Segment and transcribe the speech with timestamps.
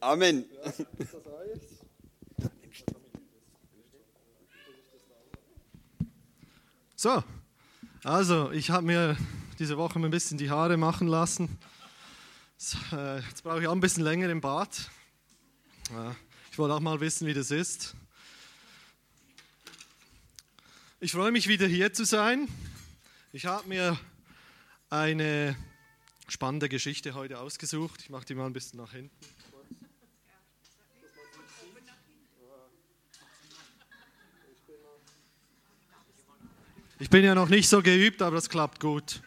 [0.00, 0.46] Amen.
[6.96, 7.22] So,
[8.02, 9.16] also ich habe mir
[9.58, 11.58] diese Woche ein bisschen die Haare machen lassen.
[12.92, 14.90] Äh, jetzt brauche ich auch ein bisschen länger im Bad.
[16.50, 17.94] Ich wollte auch mal wissen, wie das ist.
[20.98, 22.48] Ich freue mich wieder hier zu sein.
[23.32, 23.98] Ich habe mir
[24.88, 25.56] eine
[26.28, 28.00] spannende Geschichte heute ausgesucht.
[28.02, 29.14] Ich mache die mal ein bisschen nach hinten.
[37.02, 39.22] Ich bin ja noch nicht so geübt, aber das klappt gut.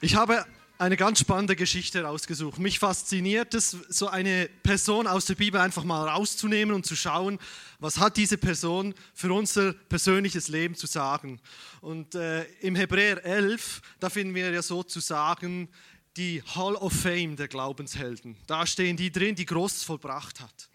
[0.00, 0.46] Ich habe
[0.78, 2.58] eine ganz spannende Geschichte rausgesucht.
[2.58, 7.38] Mich fasziniert es, so eine Person aus der Bibel einfach mal rauszunehmen und zu schauen,
[7.78, 11.38] was hat diese Person für unser persönliches Leben zu sagen.
[11.82, 15.68] Und äh, im Hebräer 11, da finden wir ja sozusagen
[16.16, 18.38] die Hall of Fame der Glaubenshelden.
[18.46, 20.70] Da stehen die drin, die Großes vollbracht hat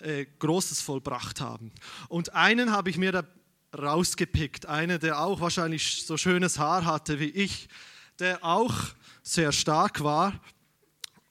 [0.00, 1.72] äh, Großes vollbracht haben.
[2.08, 3.24] Und einen habe ich mir da
[3.76, 7.68] rausgepickt, einer, der auch wahrscheinlich so schönes Haar hatte wie ich,
[8.18, 8.74] der auch
[9.22, 10.38] sehr stark war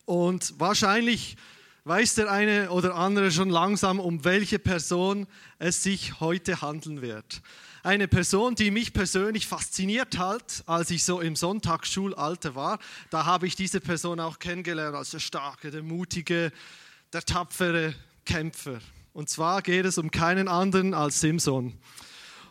[0.05, 1.37] und wahrscheinlich
[1.85, 5.27] weiß der eine oder andere schon langsam, um welche Person
[5.59, 7.41] es sich heute handeln wird.
[7.83, 12.79] Eine Person, die mich persönlich fasziniert hat, als ich so im Sonntagsschulalter war.
[13.09, 16.53] Da habe ich diese Person auch kennengelernt als der starke, der mutige,
[17.11, 17.93] der tapfere
[18.25, 18.79] Kämpfer.
[19.13, 21.73] Und zwar geht es um keinen anderen als Simson.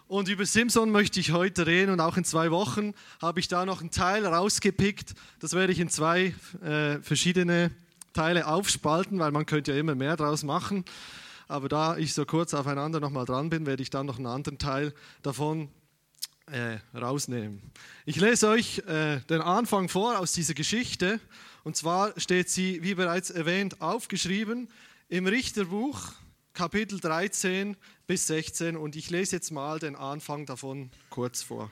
[0.06, 3.64] Und über Simson möchte ich heute reden und auch in zwei Wochen habe ich da
[3.64, 5.14] noch einen Teil rausgepickt.
[5.40, 7.70] Das werde ich in zwei äh, verschiedene
[8.12, 10.84] Teile aufspalten, weil man könnte ja immer mehr daraus machen.
[11.48, 14.58] Aber da ich so kurz aufeinander nochmal dran bin, werde ich dann noch einen anderen
[14.58, 14.92] Teil
[15.22, 15.70] davon
[16.46, 17.62] äh, rausnehmen.
[18.04, 21.20] Ich lese euch äh, den Anfang vor aus dieser Geschichte.
[21.64, 24.68] Und zwar steht sie, wie bereits erwähnt, aufgeschrieben
[25.12, 26.00] im Richterbuch
[26.54, 31.70] Kapitel 13 bis 16 und ich lese jetzt mal den Anfang davon kurz vor.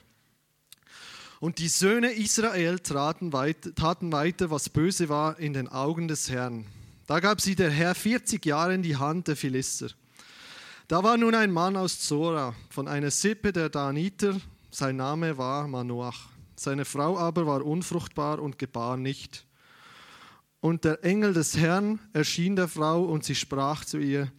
[1.39, 6.67] Und die Söhne Israel taten weiter, was böse war in den Augen des Herrn.
[7.07, 9.87] Da gab sie der Herr 40 Jahre in die Hand der Philister.
[10.87, 15.67] Da war nun ein Mann aus Zora, von einer Sippe der Daniter, sein Name war
[15.67, 16.29] Manoach.
[16.55, 19.47] Seine Frau aber war unfruchtbar und gebar nicht.
[20.61, 24.31] Und der Engel des Herrn erschien der Frau und sie sprach zu ihr,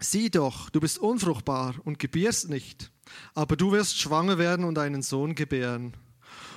[0.00, 2.90] sieh doch, du bist unfruchtbar und gebierst nicht,
[3.34, 5.96] aber du wirst schwanger werden und einen Sohn gebären.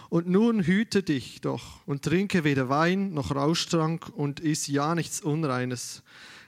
[0.10, 5.22] Und nun hüte dich doch und trinke weder Wein noch Rauschtrank und iss ja nichts
[5.22, 6.02] Unreines.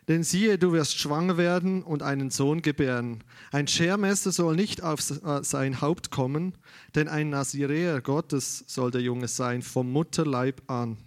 [0.07, 3.23] Denn siehe, du wirst schwanger werden und einen Sohn gebären.
[3.51, 6.55] Ein Schermesser soll nicht auf sein Haupt kommen,
[6.95, 10.97] denn ein Naziräer Gottes soll der Junge sein, vom Mutterleib an.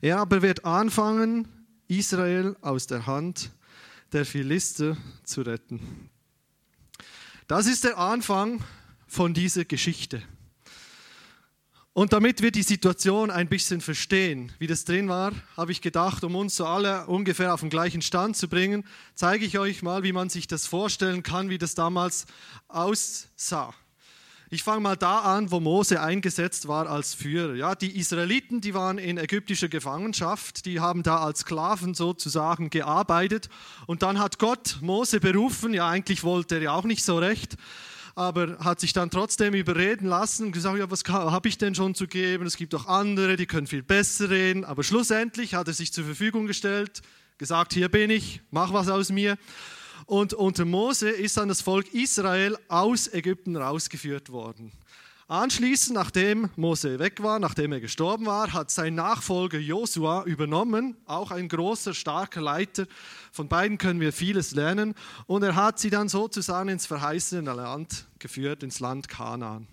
[0.00, 1.48] Er aber wird anfangen,
[1.88, 3.50] Israel aus der Hand
[4.12, 6.10] der Philister zu retten.
[7.46, 8.62] Das ist der Anfang
[9.06, 10.22] von dieser Geschichte.
[11.92, 16.24] Und damit wir die Situation ein bisschen verstehen, wie das drin war, habe ich gedacht,
[16.24, 20.02] um uns so alle ungefähr auf den gleichen Stand zu bringen, zeige ich euch mal,
[20.02, 22.26] wie man sich das vorstellen kann, wie das damals
[22.66, 23.72] aussah.
[24.50, 27.54] Ich fange mal da an, wo Mose eingesetzt war als Führer.
[27.54, 33.48] Ja, die Israeliten, die waren in ägyptischer Gefangenschaft, die haben da als Sklaven sozusagen gearbeitet.
[33.86, 37.56] Und dann hat Gott Mose berufen, ja eigentlich wollte er ja auch nicht so recht,
[38.16, 41.94] aber hat sich dann trotzdem überreden lassen und gesagt, ja, was habe ich denn schon
[41.94, 42.46] zu geben?
[42.46, 44.64] Es gibt auch andere, die können viel besser reden.
[44.64, 47.00] Aber schlussendlich hat er sich zur Verfügung gestellt,
[47.38, 49.36] gesagt, hier bin ich, mach was aus mir.
[50.06, 54.72] Und unter Mose ist dann das Volk Israel aus Ägypten rausgeführt worden.
[55.26, 61.30] Anschließend, nachdem Mose weg war, nachdem er gestorben war, hat sein Nachfolger Josua übernommen, auch
[61.30, 62.86] ein großer, starker Leiter.
[63.32, 64.94] Von beiden können wir vieles lernen.
[65.26, 69.66] Und er hat sie dann sozusagen ins verheißene Land geführt, ins Land Kanaan.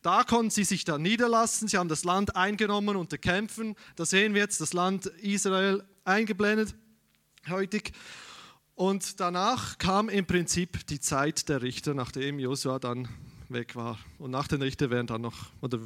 [0.00, 1.68] Da konnten sie sich dann niederlassen.
[1.68, 3.76] Sie haben das Land eingenommen unter Kämpfen.
[3.96, 6.74] Da sehen wir jetzt das Land Israel eingeblendet
[7.50, 7.92] heutig.
[8.74, 13.08] Und danach kam im Prinzip die Zeit der Richter, nachdem Josua dann
[13.48, 13.98] weg war.
[14.18, 15.78] Und nach den Richtern werden dann noch, oder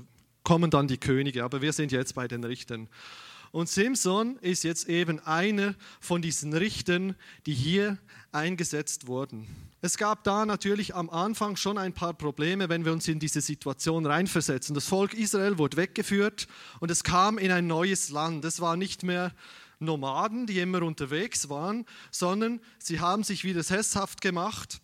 [0.43, 2.89] kommen dann die Könige, aber wir sind jetzt bei den Richtern.
[3.51, 7.15] Und Simson ist jetzt eben einer von diesen Richtern,
[7.47, 7.99] die hier
[8.33, 9.47] eingesetzt wurden.
[9.81, 13.41] Es gab da natürlich am Anfang schon ein paar Probleme, wenn wir uns in diese
[13.41, 14.75] Situation reinversetzen.
[14.75, 16.49] Das Volk Israel wurde weggeführt
[16.81, 18.45] und es kam in ein neues Land.
[18.45, 19.33] Es war nicht mehr
[19.79, 24.81] Nomaden, die immer unterwegs waren, sondern sie haben sich wieder sesshaft gemacht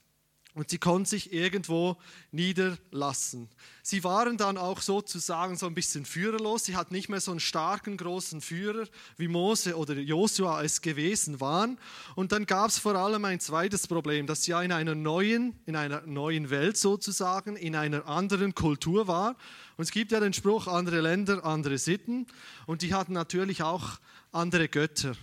[0.55, 1.97] und sie konnten sich irgendwo
[2.31, 3.49] niederlassen.
[3.83, 6.65] Sie waren dann auch sozusagen so ein bisschen führerlos.
[6.65, 8.87] Sie hatten nicht mehr so einen starken, großen Führer,
[9.17, 11.77] wie Mose oder Josua es gewesen waren.
[12.15, 15.59] Und dann gab es vor allem ein zweites Problem, dass sie ja in einer neuen,
[15.67, 19.37] in einer neuen Welt sozusagen, in einer anderen Kultur war.
[19.77, 22.29] Und es gibt ja den Spruch, andere Länder, andere Sitten.
[22.67, 23.99] Und die hatten natürlich auch
[24.35, 25.15] andere Götter.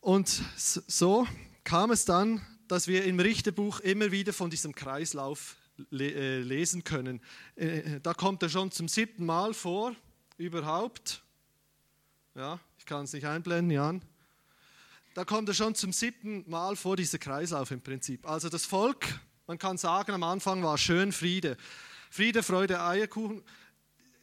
[0.00, 1.26] Und so
[1.64, 5.56] kam es dann, dass wir im Richterbuch immer wieder von diesem Kreislauf
[5.90, 7.20] äh, lesen können.
[7.56, 9.94] Äh, da kommt er schon zum siebten Mal vor,
[10.36, 11.22] überhaupt.
[12.34, 14.02] Ja, ich kann es nicht einblenden, Jan.
[15.14, 18.28] Da kommt er schon zum siebten Mal vor, dieser Kreislauf im Prinzip.
[18.28, 21.56] Also das Volk, man kann sagen, am Anfang war schön Friede.
[22.10, 23.42] Friede, Freude, Eierkuchen.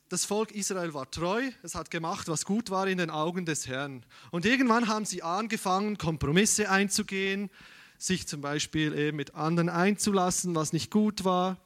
[0.07, 3.65] Das Volk Israel war treu, es hat gemacht, was gut war in den Augen des
[3.65, 4.05] Herrn.
[4.29, 7.49] Und irgendwann haben sie angefangen, Kompromisse einzugehen,
[7.97, 11.57] sich zum Beispiel eben mit anderen einzulassen, was nicht gut war.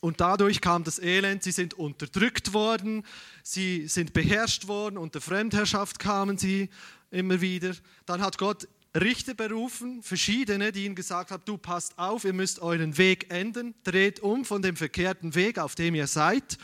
[0.00, 3.02] Und dadurch kam das Elend, sie sind unterdrückt worden,
[3.42, 6.68] sie sind beherrscht worden, unter Fremdherrschaft kamen sie
[7.10, 7.72] immer wieder.
[8.04, 12.60] Dann hat Gott Richter berufen, verschiedene, die ihnen gesagt haben, du passt auf, ihr müsst
[12.60, 16.58] euren Weg ändern, dreht um von dem verkehrten Weg, auf dem ihr seid.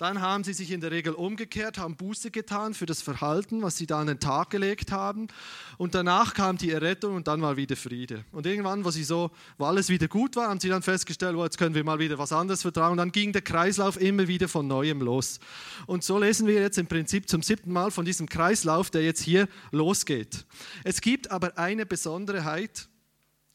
[0.00, 3.76] Dann haben sie sich in der Regel umgekehrt, haben Buße getan für das Verhalten, was
[3.76, 5.28] sie da an den Tag gelegt haben.
[5.76, 8.24] Und danach kam die Errettung und dann war wieder Friede.
[8.32, 11.44] Und irgendwann, wo, sie so, wo alles wieder gut war, haben sie dann festgestellt, oh,
[11.44, 12.92] jetzt können wir mal wieder was anderes vertrauen.
[12.92, 15.38] Und dann ging der Kreislauf immer wieder von neuem los.
[15.86, 19.20] Und so lesen wir jetzt im Prinzip zum siebten Mal von diesem Kreislauf, der jetzt
[19.20, 20.46] hier losgeht.
[20.82, 22.88] Es gibt aber eine Besonderheit,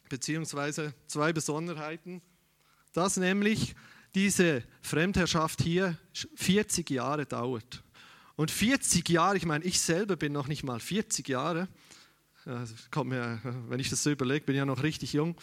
[0.10, 2.22] beziehungsweise zwei Besonderheiten,
[2.94, 3.74] dass nämlich
[4.16, 5.98] diese Fremdherrschaft hier
[6.36, 7.84] 40 Jahre dauert.
[8.38, 11.68] Und 40 Jahre, ich meine, ich selber bin noch nicht mal 40 Jahre.
[12.92, 13.40] Kommt mir,
[13.70, 15.36] wenn ich das so überlege, bin ich ja noch richtig jung.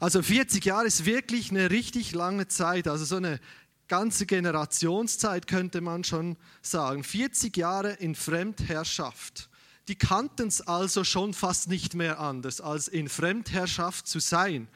[0.00, 3.40] Also 40 Jahre ist wirklich eine richtig lange Zeit, also so eine
[3.86, 7.04] ganze Generationszeit könnte man schon sagen.
[7.04, 9.48] 40 Jahre in Fremdherrschaft.
[9.88, 14.68] Die kannten es also schon fast nicht mehr anders, als in Fremdherrschaft zu sein.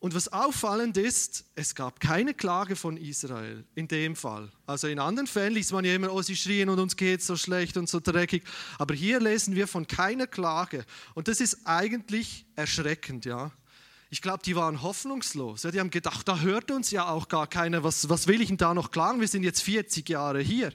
[0.00, 4.48] Und was auffallend ist, es gab keine Klage von Israel in dem Fall.
[4.64, 7.36] Also in anderen Fällen liest man ja immer, oh, sie schrien und uns geht so
[7.36, 8.44] schlecht und so dreckig.
[8.78, 10.84] Aber hier lesen wir von keiner Klage.
[11.14, 13.50] Und das ist eigentlich erschreckend, ja.
[14.10, 15.64] Ich glaube, die waren hoffnungslos.
[15.64, 17.82] Ja, die haben gedacht, da hört uns ja auch gar keiner.
[17.82, 19.20] Was, was will ich denn da noch klagen?
[19.20, 20.72] Wir sind jetzt 40 Jahre hier.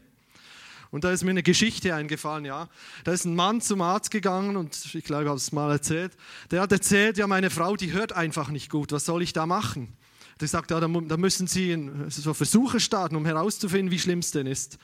[0.93, 2.69] Und da ist mir eine Geschichte eingefallen, ja.
[3.03, 6.15] Da ist ein Mann zum Arzt gegangen und ich glaube, ich habe es mal erzählt.
[6.51, 8.91] Der hat erzählt, ja, meine Frau, die hört einfach nicht gut.
[8.91, 9.97] Was soll ich da machen?
[10.39, 11.75] Der sagt, ja, da, müssen Sie
[12.09, 14.77] so Versuche starten, um herauszufinden, wie schlimm es denn ist.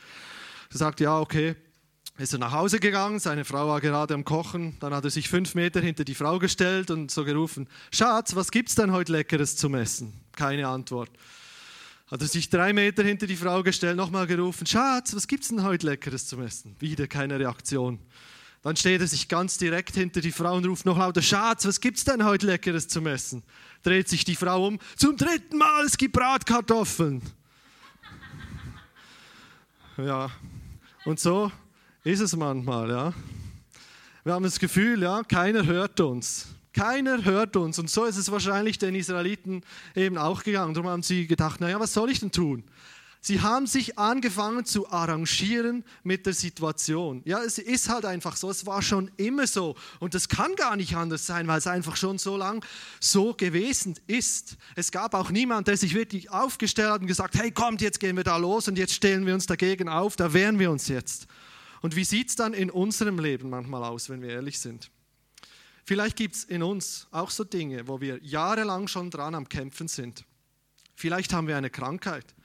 [0.72, 1.56] Er sagt, ja, okay.
[2.18, 5.30] Ist er nach Hause gegangen, seine Frau war gerade am Kochen, dann hat er sich
[5.30, 9.56] fünf Meter hinter die Frau gestellt und so gerufen, Schatz, was gibt's denn heute Leckeres
[9.58, 10.12] zum Essen?
[10.36, 11.12] Keine Antwort.
[12.12, 15.62] Hat er sich drei Meter hinter die Frau gestellt, nochmal gerufen, Schatz, was gibt's denn
[15.62, 16.76] heute Leckeres zum Essen?
[16.80, 18.00] Wieder keine Reaktion.
[18.64, 21.80] Dann steht er sich ganz direkt hinter die Frau und ruft noch lauter, Schatz, was
[21.80, 23.44] gibt's denn heute Leckeres zum Essen?
[23.84, 27.22] Dreht sich die Frau um, zum dritten Mal, es gibt Bratkartoffeln.
[29.98, 30.32] Ja,
[31.04, 31.52] und so
[32.06, 33.14] ist es manchmal, ja.
[34.24, 36.48] Wir haben das Gefühl, ja, keiner hört uns.
[36.74, 37.80] Keiner hört uns.
[37.80, 39.64] Und so ist es wahrscheinlich den Israeliten
[39.96, 40.74] eben auch gegangen.
[40.74, 42.64] Darum haben sie gedacht, naja, was soll ich denn tun?
[43.22, 47.22] Sie haben sich angefangen zu arrangieren mit der Situation.
[47.26, 49.76] Ja, es ist halt einfach so, es war schon immer so.
[50.00, 52.66] Und das kann gar nicht anders sein, weil es einfach schon so lang
[53.02, 54.56] so gewesen ist.
[54.76, 58.16] Es gab auch niemand, der sich wirklich aufgestellt hat und gesagt, hey, kommt, jetzt gehen
[58.16, 61.28] wir da los und jetzt stellen wir uns dagegen auf, da wehren wir uns jetzt.
[61.82, 64.92] Und wie sieht es dann in unserem Leben manchmal aus, wenn wir ehrlich sind?
[65.90, 69.88] Vielleicht gibt es in uns auch so Dinge, wo wir jahrelang schon dran am Kämpfen
[69.88, 70.24] sind.
[70.94, 72.36] Vielleicht haben wir eine Krankheit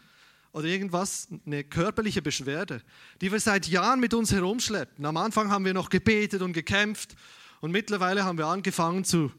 [0.53, 2.81] oder irgendwas, eine körperliche Beschwerde,
[3.21, 5.05] die wir seit Jahren mit uns herumschleppen.
[5.05, 7.17] Am Anfang haben wir noch gebetet und gekämpft
[7.61, 9.31] und mittlerweile haben wir angefangen zu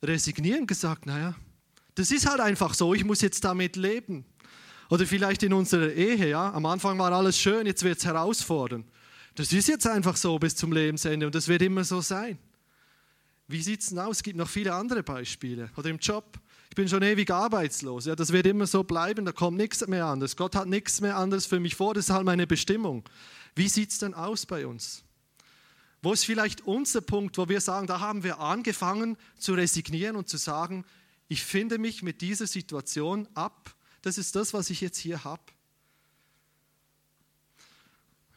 [0.00, 1.34] resignieren, gesagt, naja,
[1.96, 4.26] das ist halt einfach so, ich muss jetzt damit leben.
[4.90, 8.86] Oder vielleicht in unserer Ehe, ja, am Anfang war alles schön, jetzt wird es herausfordernd.
[9.34, 12.38] Das ist jetzt einfach so bis zum Lebensende und das wird immer so sein.
[13.48, 14.18] Wie sieht es denn aus?
[14.18, 15.70] Es gibt noch viele andere Beispiele.
[15.76, 16.38] Oder im Job.
[16.68, 18.04] Ich bin schon ewig arbeitslos.
[18.04, 20.36] Ja, das wird immer so bleiben, da kommt nichts mehr anderes.
[20.36, 23.08] Gott hat nichts mehr anderes für mich vor, das ist halt meine Bestimmung.
[23.54, 25.02] Wie sieht es denn aus bei uns?
[26.02, 30.28] Wo ist vielleicht unser Punkt, wo wir sagen, da haben wir angefangen zu resignieren und
[30.28, 30.84] zu sagen,
[31.26, 33.74] ich finde mich mit dieser Situation ab.
[34.02, 35.42] Das ist das, was ich jetzt hier habe.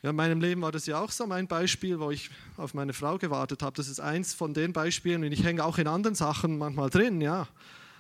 [0.04, 2.94] Ja, in meinem Leben war das ja auch so mein Beispiel, wo ich auf meine
[2.94, 3.76] Frau gewartet habe.
[3.76, 7.22] Das ist eins von den Beispielen und ich hänge auch in anderen Sachen manchmal drin,
[7.22, 7.48] ja.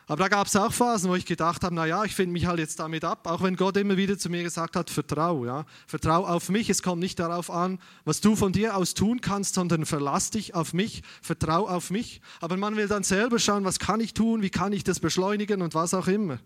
[0.08, 2.60] Aber da gab es auch Phasen, wo ich gedacht habe, naja, ich finde mich halt
[2.60, 6.26] jetzt damit ab, auch wenn Gott immer wieder zu mir gesagt hat, vertrau, ja, vertrau
[6.26, 9.86] auf mich, es kommt nicht darauf an, was du von dir aus tun kannst, sondern
[9.86, 12.20] verlass dich auf mich, vertrau auf mich.
[12.42, 15.62] Aber man will dann selber schauen, was kann ich tun, wie kann ich das beschleunigen
[15.62, 16.40] und was auch immer.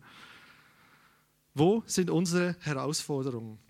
[1.54, 3.65] Wo sind unsere Herausforderungen?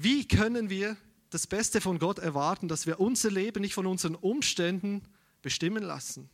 [0.00, 0.96] Wie können wir
[1.28, 5.02] das Beste von Gott erwarten, dass wir unser Leben nicht von unseren Umständen
[5.42, 6.30] bestimmen lassen?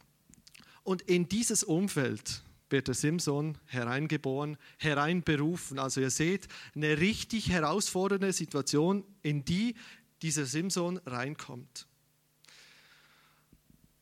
[0.83, 5.79] Und in dieses Umfeld wird der Simson hereingeboren, hereinberufen.
[5.79, 9.77] Also ihr seht, eine richtig herausfordernde Situation, in die
[10.21, 11.87] dieser Simson reinkommt.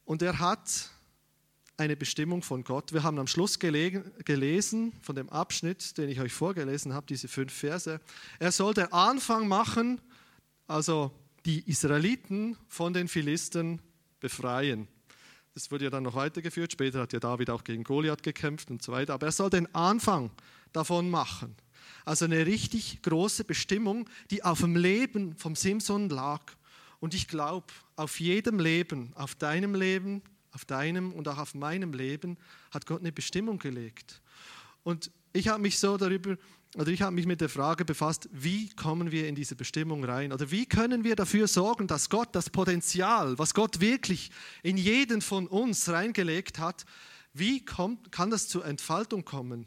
[0.04, 0.90] Und er hat
[1.76, 2.92] eine Bestimmung von Gott.
[2.92, 7.52] Wir haben am Schluss gelesen von dem Abschnitt, den ich euch vorgelesen habe, diese fünf
[7.52, 8.00] Verse.
[8.38, 10.00] Er soll den Anfang machen,
[10.66, 11.10] also
[11.44, 13.80] die Israeliten von den Philistern
[14.20, 14.86] befreien.
[15.54, 16.72] Das wurde ja dann noch weitergeführt.
[16.72, 19.14] Später hat ja David auch gegen Goliath gekämpft und so weiter.
[19.14, 20.30] Aber er soll den Anfang
[20.72, 21.56] davon machen.
[22.04, 26.40] Also eine richtig große Bestimmung, die auf dem Leben vom Simson lag.
[27.00, 31.92] Und ich glaube, auf jedem Leben, auf deinem Leben, auf deinem und auch auf meinem
[31.92, 32.36] Leben
[32.70, 34.20] hat Gott eine Bestimmung gelegt.
[34.82, 36.36] Und ich habe mich so darüber
[36.76, 40.32] oder ich habe mich mit der Frage befasst, wie kommen wir in diese Bestimmung rein?
[40.32, 44.30] Oder wie können wir dafür sorgen, dass Gott das Potenzial, was Gott wirklich
[44.62, 46.86] in jeden von uns reingelegt hat,
[47.34, 49.66] wie kommt, kann das zur Entfaltung kommen?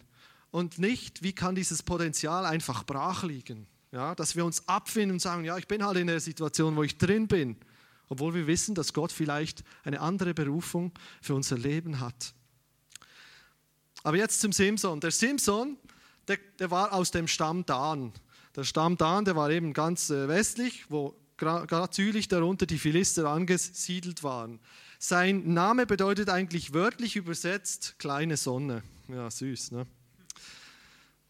[0.50, 3.68] Und nicht, wie kann dieses Potenzial einfach brach liegen?
[3.92, 6.84] Ja, dass wir uns abfinden und sagen, ja, ich bin halt in der Situation, wo
[6.84, 7.56] ich drin bin,
[8.10, 12.34] obwohl wir wissen, dass Gott vielleicht eine andere Berufung für unser Leben hat.
[14.04, 15.00] Aber jetzt zum Simson.
[15.00, 15.78] Der Simson,
[16.28, 18.14] der, der war aus dem Stamm Dan.
[18.56, 23.28] Der Stamm Dan, der war eben ganz äh, westlich, wo gerade südlich darunter die Philister
[23.30, 24.60] angesiedelt waren.
[25.00, 28.84] Sein Name bedeutet eigentlich wörtlich übersetzt kleine Sonne.
[29.08, 29.86] Ja, süß, ne?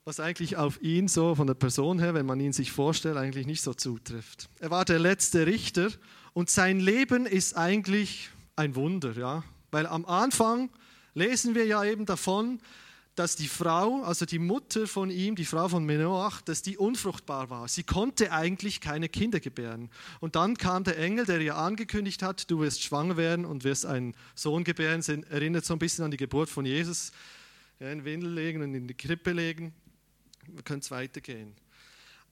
[0.03, 3.47] Was eigentlich auf ihn so von der Person her, wenn man ihn sich vorstellt, eigentlich
[3.47, 4.49] nicht so zutrifft.
[4.59, 5.89] Er war der letzte Richter
[6.35, 9.45] und sein Leben ist eigentlich ein Wunder, ja?
[9.71, 10.69] Weil am Anfang
[11.13, 12.59] lesen wir ja eben davon,
[13.15, 17.49] dass die Frau, also die Mutter von ihm, die Frau von Menoach, dass die unfruchtbar
[17.49, 17.69] war.
[17.69, 19.89] Sie konnte eigentlich keine Kinder gebären.
[20.19, 23.85] Und dann kam der Engel, der ihr angekündigt hat, du wirst schwanger werden und wirst
[23.85, 24.97] einen Sohn gebären.
[24.97, 27.13] Das erinnert so ein bisschen an die Geburt von Jesus.
[27.79, 29.73] In Windel legen und in die Krippe legen.
[30.47, 31.55] Wir können es weitergehen.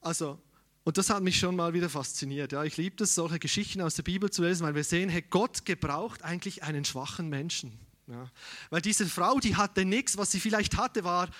[0.02, 0.38] Also,
[0.84, 2.52] und das hat mich schon mal wieder fasziniert.
[2.52, 5.24] Ja, ich liebe es, solche Geschichten aus der Bibel zu lesen, weil wir sehen, hey,
[5.28, 7.78] Gott gebraucht eigentlich einen schwachen Menschen.
[8.06, 8.30] Ja.
[8.68, 11.30] Weil diese Frau, die hatte nichts, was sie vielleicht hatte, war,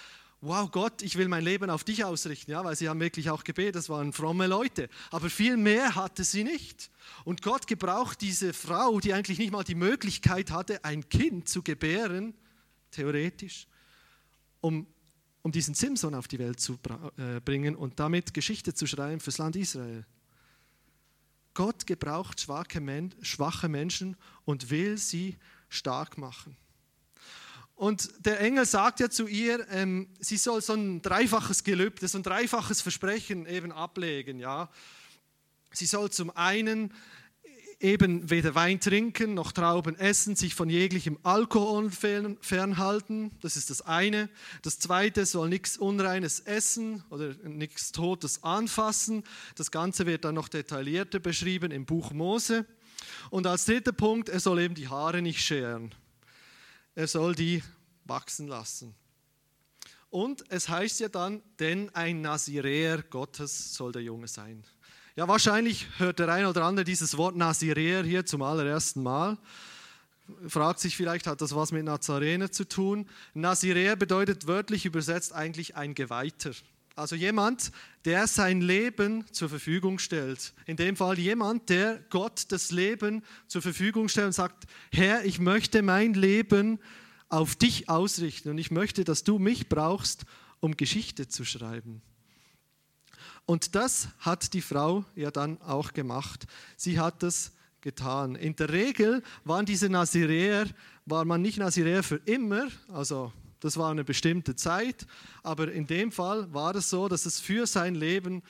[0.40, 3.44] wow Gott, ich will mein Leben auf dich ausrichten, ja, weil sie haben wirklich auch
[3.44, 6.90] gebetet, das waren fromme Leute, aber viel mehr hatte sie nicht.
[7.24, 11.62] Und Gott gebraucht diese Frau, die eigentlich nicht mal die Möglichkeit hatte, ein Kind zu
[11.62, 12.34] gebären,
[12.90, 13.66] theoretisch,
[14.60, 14.86] um,
[15.44, 16.78] um diesen Simson auf die Welt zu
[17.18, 20.06] äh, bringen und damit Geschichte zu schreiben fürs Land Israel.
[21.52, 22.40] Gott gebraucht
[23.20, 25.36] schwache Menschen und will sie
[25.68, 26.56] stark machen.
[27.76, 32.18] Und der Engel sagt ja zu ihr, ähm, sie soll so ein dreifaches Gelübde, so
[32.18, 34.38] ein dreifaches Versprechen eben ablegen.
[34.38, 34.70] Ja?
[35.72, 36.94] Sie soll zum einen
[37.84, 43.30] eben weder Wein trinken noch Trauben essen, sich von jeglichem Alkohol fernhalten.
[43.42, 44.30] Das ist das eine.
[44.62, 49.22] Das zweite soll nichts Unreines essen oder nichts Totes anfassen.
[49.54, 52.64] Das Ganze wird dann noch detaillierter beschrieben im Buch Mose.
[53.30, 55.94] Und als dritter Punkt, er soll eben die Haare nicht scheren.
[56.94, 57.62] Er soll die
[58.04, 58.94] wachsen lassen.
[60.08, 64.64] Und es heißt ja dann, denn ein Naziräer Gottes soll der Junge sein.
[65.16, 69.38] Ja, wahrscheinlich hört der eine oder andere dieses Wort Naziräer hier zum allerersten Mal.
[70.48, 73.06] Fragt sich vielleicht, hat das was mit Nazarener zu tun?
[73.32, 76.50] Naziräer bedeutet wörtlich übersetzt eigentlich ein Geweihter.
[76.96, 77.70] Also jemand,
[78.04, 80.52] der sein Leben zur Verfügung stellt.
[80.66, 85.38] In dem Fall jemand, der Gott das Leben zur Verfügung stellt und sagt, Herr, ich
[85.38, 86.80] möchte mein Leben
[87.28, 90.24] auf dich ausrichten und ich möchte, dass du mich brauchst,
[90.58, 92.02] um Geschichte zu schreiben.
[93.46, 96.46] Und das hat die Frau ja dann auch gemacht.
[96.76, 98.34] Sie hat das getan.
[98.34, 100.66] In der Regel waren diese Naziräer,
[101.04, 105.06] war man nicht Naziräer für immer, also das war eine bestimmte Zeit,
[105.42, 108.42] aber in dem Fall war es so, dass es für sein Leben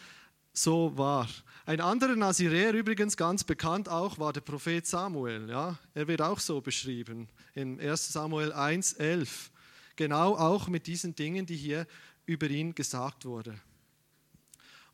[0.53, 1.29] so war.
[1.67, 5.49] Ein anderer Naziräer, übrigens ganz bekannt auch, war der Prophet Samuel.
[5.49, 5.79] Ja?
[5.95, 9.51] Er wird auch so beschrieben in 1 Samuel 1, 11.
[9.97, 11.87] Genau auch mit diesen Dingen, die hier
[12.27, 13.61] über ihn gesagt wurden.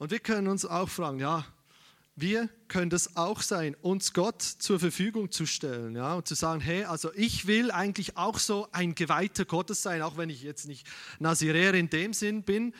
[0.00, 1.44] Und wir können uns auch fragen, ja,
[2.16, 6.62] wir können das auch sein, uns Gott zur Verfügung zu stellen ja, und zu sagen,
[6.62, 10.66] hey, also ich will eigentlich auch so ein Geweihter Gottes sein, auch wenn ich jetzt
[10.66, 10.86] nicht
[11.18, 12.72] Naziräer in dem Sinn bin,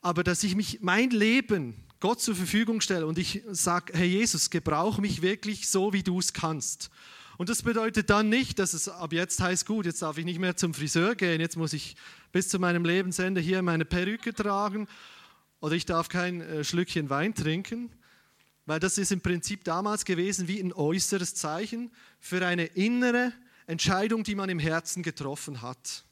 [0.00, 4.48] aber dass ich mich mein Leben Gott zur Verfügung stelle und ich sage, hey Jesus,
[4.48, 6.88] gebrauche mich wirklich so, wie du es kannst.
[7.36, 10.40] Und das bedeutet dann nicht, dass es ab jetzt heißt, gut, jetzt darf ich nicht
[10.40, 11.96] mehr zum Friseur gehen, jetzt muss ich
[12.32, 14.88] bis zu meinem Lebensende hier meine Perücke tragen
[15.62, 17.90] oder ich darf kein äh, Schlückchen Wein trinken,
[18.66, 21.90] weil das ist im Prinzip damals gewesen wie ein äußeres Zeichen
[22.20, 23.32] für eine innere
[23.66, 26.04] Entscheidung, die man im Herzen getroffen hat.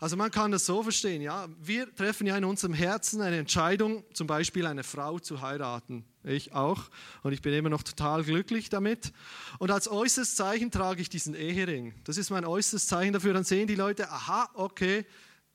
[0.00, 4.04] Also man kann das so verstehen, ja, wir treffen ja in unserem Herzen eine Entscheidung,
[4.14, 6.04] zum Beispiel eine Frau zu heiraten.
[6.24, 6.90] Ich auch
[7.22, 9.12] und ich bin immer noch total glücklich damit.
[9.58, 11.94] Und als äußeres Zeichen trage ich diesen Ehering.
[12.04, 13.34] Das ist mein äußeres Zeichen dafür.
[13.34, 15.04] Dann sehen die Leute, aha, okay,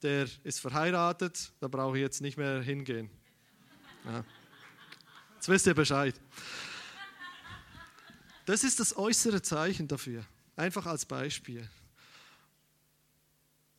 [0.01, 3.09] der ist verheiratet, da brauche ich jetzt nicht mehr hingehen.
[4.05, 4.23] Ja.
[5.35, 6.15] Jetzt wisst ihr Bescheid.
[8.45, 10.23] Das ist das äußere Zeichen dafür.
[10.55, 11.67] Einfach als Beispiel.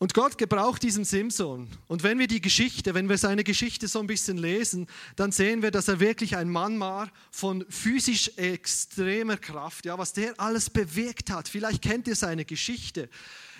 [0.00, 1.68] Und Gott gebraucht diesen Simson.
[1.88, 5.60] Und wenn wir die Geschichte, wenn wir seine Geschichte so ein bisschen lesen, dann sehen
[5.60, 9.86] wir, dass er wirklich ein Mann war von physisch extremer Kraft.
[9.86, 11.48] Ja, was der alles bewirkt hat.
[11.48, 13.08] Vielleicht kennt ihr seine Geschichte.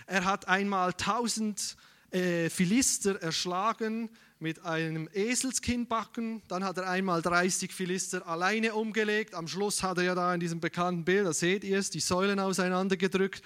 [0.07, 1.77] Er hat einmal tausend
[2.11, 4.11] äh, Philister erschlagen
[4.41, 6.43] mit einem Eselskinnbacken.
[6.49, 9.35] Dann hat er einmal 30 Philister alleine umgelegt.
[9.35, 12.01] Am Schluss hat er ja da in diesem bekannten Bild, da seht ihr es, die
[12.01, 13.43] Säulen auseinandergedrückt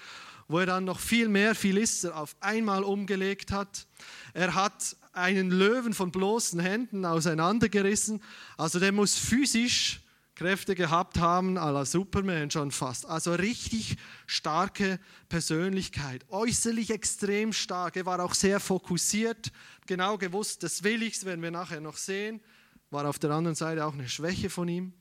[0.47, 3.87] wo er dann noch viel mehr Philister auf einmal umgelegt hat.
[4.33, 8.21] Er hat einen Löwen von bloßen Händen auseinandergerissen.
[8.57, 10.01] Also der muss physisch
[10.35, 13.05] Kräfte gehabt haben, à la Superman schon fast.
[13.05, 14.99] Also richtig starke
[15.29, 17.95] Persönlichkeit, äußerlich extrem stark.
[17.95, 19.51] Er war auch sehr fokussiert,
[19.85, 22.41] genau gewusst, das will ich, werden wir nachher noch sehen.
[22.89, 24.93] War auf der anderen Seite auch eine Schwäche von ihm.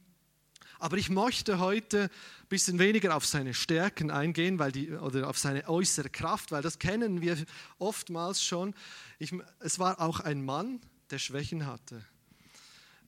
[0.79, 2.11] Aber ich möchte heute
[2.43, 6.61] ein bisschen weniger auf seine Stärken eingehen, weil die, oder auf seine äußere Kraft, weil
[6.61, 7.37] das kennen wir
[7.79, 8.75] oftmals schon.
[9.21, 12.05] Ich, es war auch ein Mann, der Schwächen hatte.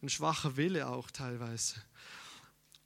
[0.02, 1.74] Ein schwacher Wille auch teilweise.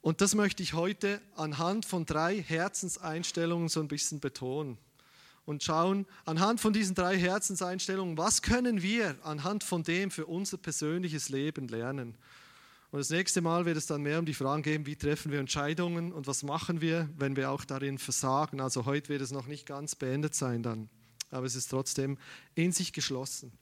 [0.08, 4.78] Und das möchte ich heute anhand von drei Herzenseinstellungen so ein bisschen betonen
[5.44, 10.56] und schauen anhand von diesen drei Herzenseinstellungen, was können wir anhand von dem für unser
[10.56, 12.14] persönliches Leben lernen.
[12.90, 15.40] Und das nächste Mal wird es dann mehr um die Fragen gehen, wie treffen wir
[15.40, 18.62] Entscheidungen und was machen wir, wenn wir auch darin versagen.
[18.62, 20.88] Also heute wird es noch nicht ganz beendet sein dann,
[21.30, 22.16] aber es ist trotzdem
[22.54, 23.52] in sich geschlossen.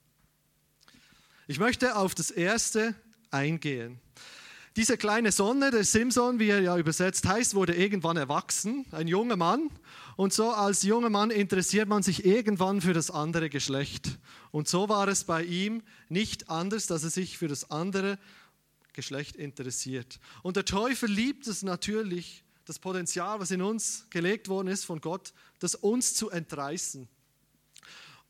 [1.49, 2.95] Ich möchte auf das erste
[3.33, 4.01] eingehen.
[4.77, 9.37] Diese kleine Sonne, der Simson, wie er ja übersetzt heißt, wurde irgendwann erwachsen, ein junger
[9.37, 9.71] Mann.
[10.17, 14.19] Und so als junger Mann interessiert man sich irgendwann für das andere Geschlecht.
[14.51, 18.19] Und so war es bei ihm nicht anders, dass er sich für das andere
[18.93, 20.21] Geschlecht interessiert.
[20.43, 25.01] Und der Teufel liebt es natürlich, das Potenzial, was in uns gelegt worden ist von
[25.01, 27.09] Gott, das uns zu entreißen.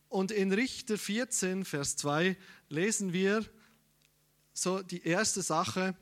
[0.09, 2.37] Und in Richter 14, Vers 2
[2.69, 3.45] lesen wir
[4.53, 5.97] so die erste Sache,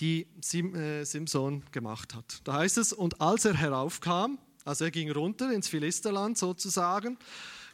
[0.00, 2.40] die äh, Simson gemacht hat.
[2.44, 7.18] Da heißt es, und als er heraufkam, also er ging runter ins Philisterland sozusagen,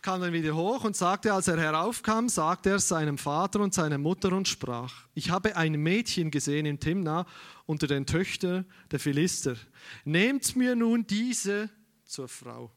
[0.03, 3.99] kam dann wieder hoch und sagte, als er heraufkam, sagte er seinem Vater und seiner
[3.99, 7.27] Mutter und sprach, ich habe ein Mädchen gesehen in Timna
[7.67, 9.57] unter den Töchtern der Philister.
[10.05, 11.71] Nehmt mir nun diese
[12.05, 12.71] zur Frau.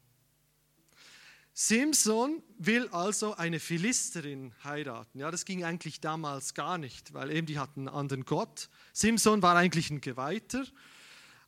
[1.61, 5.19] Simson will also eine Philisterin heiraten.
[5.19, 8.69] Ja, das ging eigentlich damals gar nicht, weil eben die hatten einen anderen Gott.
[8.93, 10.63] Simson war eigentlich ein Geweihter.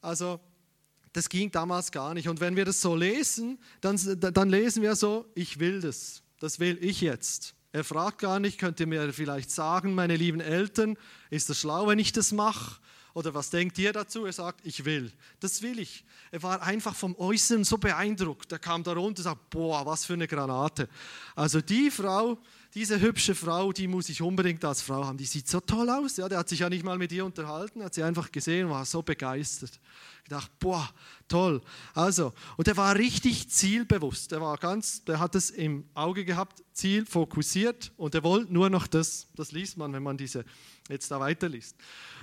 [0.02, 0.41] Also
[1.13, 2.28] das ging damals gar nicht.
[2.28, 6.60] Und wenn wir das so lesen, dann, dann lesen wir so, ich will das, das
[6.60, 7.56] will ich jetzt.
[7.71, 10.97] Er fragt gar nicht, könnt ihr mir vielleicht sagen, meine lieben Eltern,
[11.30, 12.82] ist das schlau, wenn ich das mache?
[13.13, 14.26] Oder was denkt ihr dazu?
[14.26, 15.12] Er sagt, ich will.
[15.39, 16.04] Das will ich.
[16.32, 18.52] Er war einfach vom Äußeren so beeindruckt.
[18.52, 20.88] Er kam da runter und sagt, boah, was für eine Granate.
[21.36, 22.38] Also die Frau,
[22.73, 25.17] diese hübsche Frau, die muss ich unbedingt als Frau haben.
[25.17, 26.17] Die sieht so toll aus.
[26.17, 28.86] Ja, der hat sich ja nicht mal mit ihr unterhalten, hat sie einfach gesehen, war
[28.86, 29.79] so begeistert
[30.31, 30.89] gedacht, boah,
[31.27, 31.62] toll.
[31.93, 34.31] Also, und er war richtig zielbewusst.
[34.31, 38.69] Er war ganz, der hat es im Auge gehabt, Ziel fokussiert und er wollte nur
[38.69, 39.27] noch das.
[39.36, 40.45] Das liest man, wenn man diese
[40.89, 41.75] jetzt da weiterliest.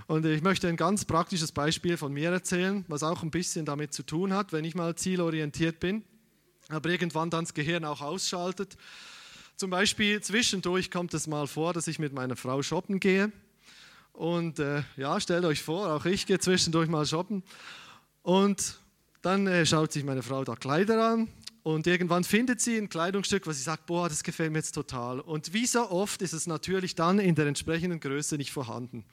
[0.06, 3.92] Und ich möchte ein ganz praktisches Beispiel von mir erzählen, was auch ein bisschen damit
[3.92, 6.02] zu tun hat, wenn ich mal zielorientiert bin,
[6.68, 8.76] aber irgendwann dann das Gehirn auch ausschaltet.
[9.58, 13.32] Zum Beispiel zwischendurch kommt es mal vor, dass ich mit meiner Frau shoppen gehe.
[14.12, 17.42] Und äh, ja, stellt euch vor, auch ich gehe zwischendurch mal shoppen.
[18.22, 18.78] Und
[19.20, 21.26] dann äh, schaut sich meine Frau da Kleider an
[21.64, 25.18] und irgendwann findet sie ein Kleidungsstück, was sie sagt, boah, das gefällt mir jetzt total.
[25.18, 29.04] Und wie so oft ist es natürlich dann in der entsprechenden Größe nicht vorhanden.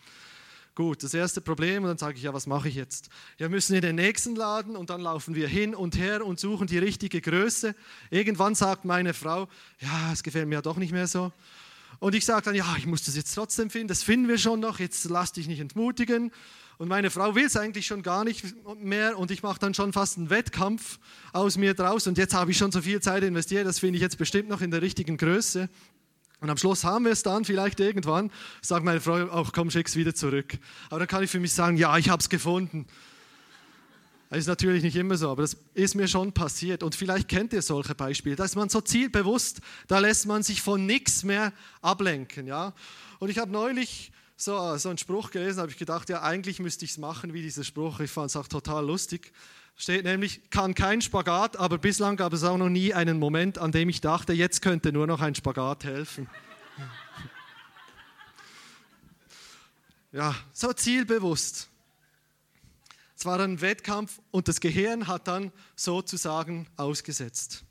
[0.75, 3.07] Gut, das erste Problem, und dann sage ich, ja, was mache ich jetzt?
[3.37, 6.67] Wir müssen in den nächsten Laden und dann laufen wir hin und her und suchen
[6.67, 7.73] die richtige Größe.
[8.09, 9.47] Irgendwann sagt meine Frau,
[9.79, 11.31] ja, es gefällt mir ja doch nicht mehr so.
[11.99, 14.59] Und ich sage dann, ja, ich muss das jetzt trotzdem finden, das finden wir schon
[14.59, 16.29] noch, jetzt lass dich nicht entmutigen.
[16.77, 18.43] Und meine Frau will es eigentlich schon gar nicht
[18.77, 20.99] mehr und ich mache dann schon fast einen Wettkampf
[21.31, 22.05] aus mir draus.
[22.05, 24.59] Und jetzt habe ich schon so viel Zeit investiert, das finde ich jetzt bestimmt noch
[24.59, 25.69] in der richtigen Größe.
[26.41, 29.95] Und am Schluss haben wir es dann vielleicht irgendwann, sagt meine Frau, auch komm, schick's
[29.95, 30.57] wieder zurück.
[30.89, 32.85] Aber dann kann ich für mich sagen, ja, ich habe es gefunden.
[34.29, 36.83] Das ist natürlich nicht immer so, aber das ist mir schon passiert.
[36.83, 38.35] Und vielleicht kennt ihr solche Beispiele.
[38.35, 42.47] Da ist man so zielbewusst, da lässt man sich von nichts mehr ablenken.
[42.47, 42.73] Ja?
[43.19, 46.83] Und ich habe neulich so, so einen Spruch gelesen, habe ich gedacht, ja, eigentlich müsste
[46.85, 47.99] ich es machen wie dieser Spruch.
[48.01, 49.31] Ich fand es auch total lustig.
[49.77, 53.73] Steht nämlich, kann kein Spagat, aber bislang gab es auch noch nie einen Moment, an
[53.73, 56.29] dem ich dachte, jetzt könnte nur noch ein Spagat helfen.
[60.11, 61.67] Ja, so zielbewusst.
[63.17, 67.65] Es war ein Wettkampf und das Gehirn hat dann sozusagen ausgesetzt.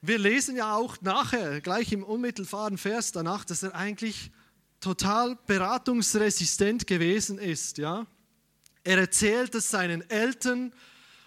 [0.00, 4.30] Wir lesen ja auch nachher, gleich im unmittelbaren Vers danach, dass er eigentlich
[4.78, 7.78] total beratungsresistent gewesen ist.
[7.78, 8.06] Ja?
[8.84, 10.72] Er erzählt es seinen Eltern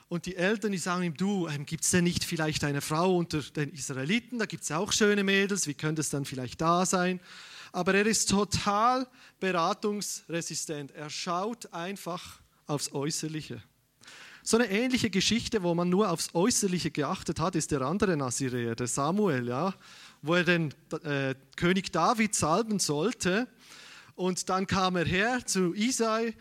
[0.09, 3.17] und die Eltern, die sagen ihm, du, ähm, gibt es denn nicht vielleicht eine Frau
[3.17, 4.39] unter den Israeliten?
[4.39, 7.19] Da gibt es auch schöne Mädels, wie könnte es dann vielleicht da sein?
[7.73, 9.07] Aber er ist total
[9.39, 10.91] beratungsresistent.
[10.91, 13.61] Er schaut einfach aufs Äußerliche.
[14.43, 18.75] So eine ähnliche Geschichte, wo man nur aufs Äußerliche geachtet hat, ist der andere Naziräer,
[18.75, 19.73] der Samuel, ja,
[20.21, 23.49] wo er den äh, König David salben sollte.
[24.15, 26.33] Und dann kam er her zu Isai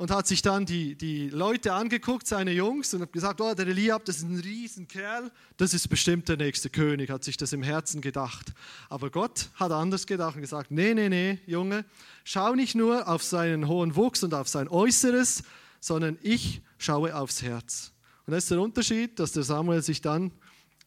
[0.00, 3.66] und hat sich dann die, die Leute angeguckt, seine Jungs, und hat gesagt, oh, der
[3.66, 7.62] Eliab, das ist ein Riesenkerl, das ist bestimmt der nächste König, hat sich das im
[7.62, 8.54] Herzen gedacht.
[8.88, 11.84] Aber Gott hat anders gedacht und gesagt, nee, nee, nee, Junge,
[12.24, 15.42] schau nicht nur auf seinen hohen Wuchs und auf sein Äußeres,
[15.80, 17.92] sondern ich schaue aufs Herz.
[18.24, 20.32] Und das ist der Unterschied, dass der Samuel sich dann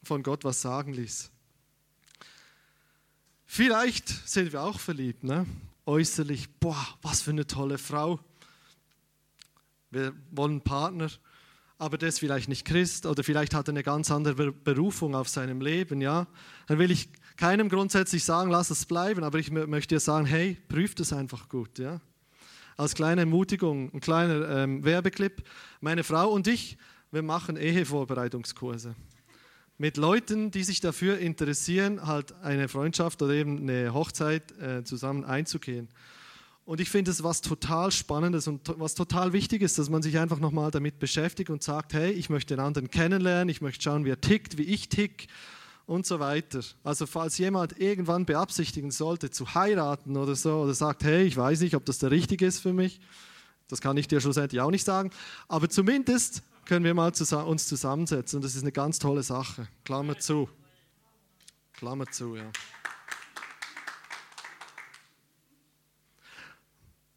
[0.01, 1.29] von Gott was sagen ließ.
[3.45, 5.45] Vielleicht sind wir auch verliebt, ne?
[5.85, 8.19] äußerlich, boah, was für eine tolle Frau
[9.93, 11.09] wir wollen Partner,
[11.77, 15.29] aber der ist vielleicht nicht Christ oder vielleicht hat er eine ganz andere Berufung auf
[15.29, 16.27] seinem Leben, ja,
[16.67, 20.57] dann will ich keinem grundsätzlich sagen, lass es bleiben, aber ich möchte dir sagen, hey,
[20.69, 21.99] prüf das einfach gut, ja.
[22.75, 25.43] Als kleine Ermutigung, ein kleiner ähm, Werbeclip.
[25.79, 26.77] Meine Frau und ich,
[27.11, 28.95] wir machen Ehevorbereitungskurse
[29.77, 35.25] mit Leuten, die sich dafür interessieren, halt eine Freundschaft oder eben eine Hochzeit äh, zusammen
[35.25, 35.89] einzugehen.
[36.65, 40.17] Und ich finde es was total Spannendes und was total wichtig ist, dass man sich
[40.17, 44.05] einfach nochmal damit beschäftigt und sagt, hey, ich möchte den anderen kennenlernen, ich möchte schauen,
[44.05, 45.27] wie er tickt, wie ich tick
[45.85, 46.61] und so weiter.
[46.83, 51.59] Also falls jemand irgendwann beabsichtigen sollte zu heiraten oder so oder sagt, hey, ich weiß
[51.59, 53.01] nicht, ob das der richtige ist für mich,
[53.67, 55.11] das kann ich dir schlussendlich auch nicht sagen,
[55.49, 57.11] aber zumindest können wir mal
[57.45, 59.67] uns zusammensetzen und das ist eine ganz tolle Sache.
[59.83, 60.49] Klammer zu.
[61.73, 62.49] Klammer zu, ja.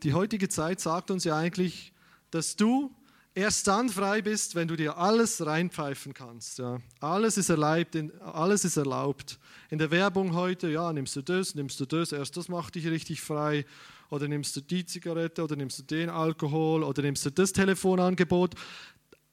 [0.07, 1.93] Die heutige Zeit sagt uns ja eigentlich,
[2.31, 2.95] dass du
[3.35, 6.61] erst dann frei bist, wenn du dir alles reinpfeifen kannst.
[6.61, 6.79] Ja.
[7.01, 9.41] Alles, ist erlaubt, alles ist erlaubt.
[9.69, 12.87] In der Werbung heute, ja, nimmst du das, nimmst du das, erst das macht dich
[12.87, 13.67] richtig frei.
[14.09, 18.55] Oder nimmst du die Zigarette oder nimmst du den Alkohol oder nimmst du das Telefonangebot.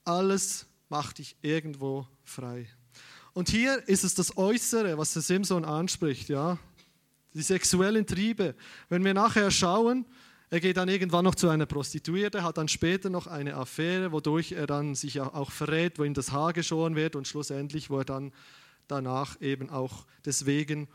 [0.06, 2.68] Alles macht dich irgendwo frei.
[3.34, 6.58] Und hier ist es das Äußere, was der Simson anspricht, ja.
[7.36, 8.56] Die sexuellen Triebe.
[8.90, 10.08] Wenn wir nachher schauen,
[10.54, 14.52] er geht dann irgendwann noch zu einer Prostituierte, hat dann später noch eine Affäre, wodurch
[14.52, 18.06] er dann sich auch verrät, wo ihm das Haar geschoren wird und schlussendlich, wo er
[18.06, 18.32] dann
[18.88, 20.88] danach eben auch deswegen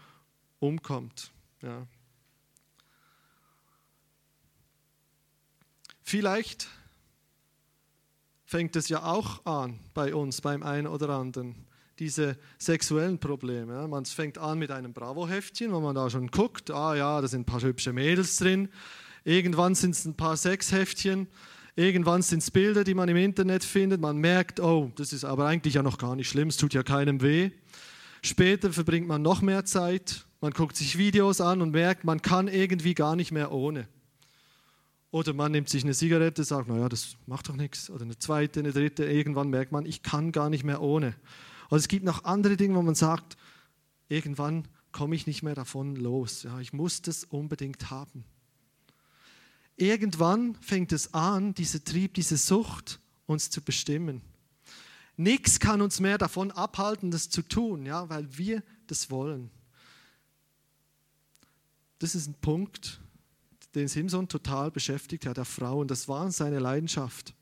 [0.60, 1.32] umkommt.
[1.60, 1.88] Ja.
[6.04, 6.68] Vielleicht
[8.44, 11.66] fängt es ja auch an bei uns, beim einen oder anderen,
[11.98, 13.88] diese sexuellen Probleme.
[13.88, 17.40] Man fängt an mit einem Bravo-Heftchen, wo man da schon guckt, ah ja, da sind
[17.40, 18.68] ein paar hübsche Mädels drin
[19.24, 21.28] Irgendwann sind es ein paar Sexheftchen.
[21.76, 24.00] Irgendwann sind es Bilder, die man im Internet findet.
[24.00, 26.82] Man merkt, oh, das ist aber eigentlich ja noch gar nicht schlimm, es tut ja
[26.82, 27.50] keinem weh.
[28.22, 30.26] Später verbringt man noch mehr Zeit.
[30.40, 33.88] Man guckt sich Videos an und merkt, man kann irgendwie gar nicht mehr ohne.
[35.10, 37.90] Oder man nimmt sich eine Zigarette, sagt, naja, das macht doch nichts.
[37.90, 39.04] Oder eine zweite, eine dritte.
[39.04, 41.14] Irgendwann merkt man, ich kann gar nicht mehr ohne.
[41.70, 43.36] Und es gibt noch andere Dinge, wo man sagt,
[44.08, 46.42] irgendwann komme ich nicht mehr davon los.
[46.42, 48.24] Ja, ich muss das unbedingt haben.
[49.78, 54.22] Irgendwann fängt es an, dieser Trieb, diese Sucht uns zu bestimmen.
[55.16, 59.50] Nichts kann uns mehr davon abhalten, das zu tun, ja, weil wir das wollen.
[62.00, 63.00] Das ist ein Punkt,
[63.76, 67.34] den Simson total beschäftigt hat, der Frau, und das war seine Leidenschaft.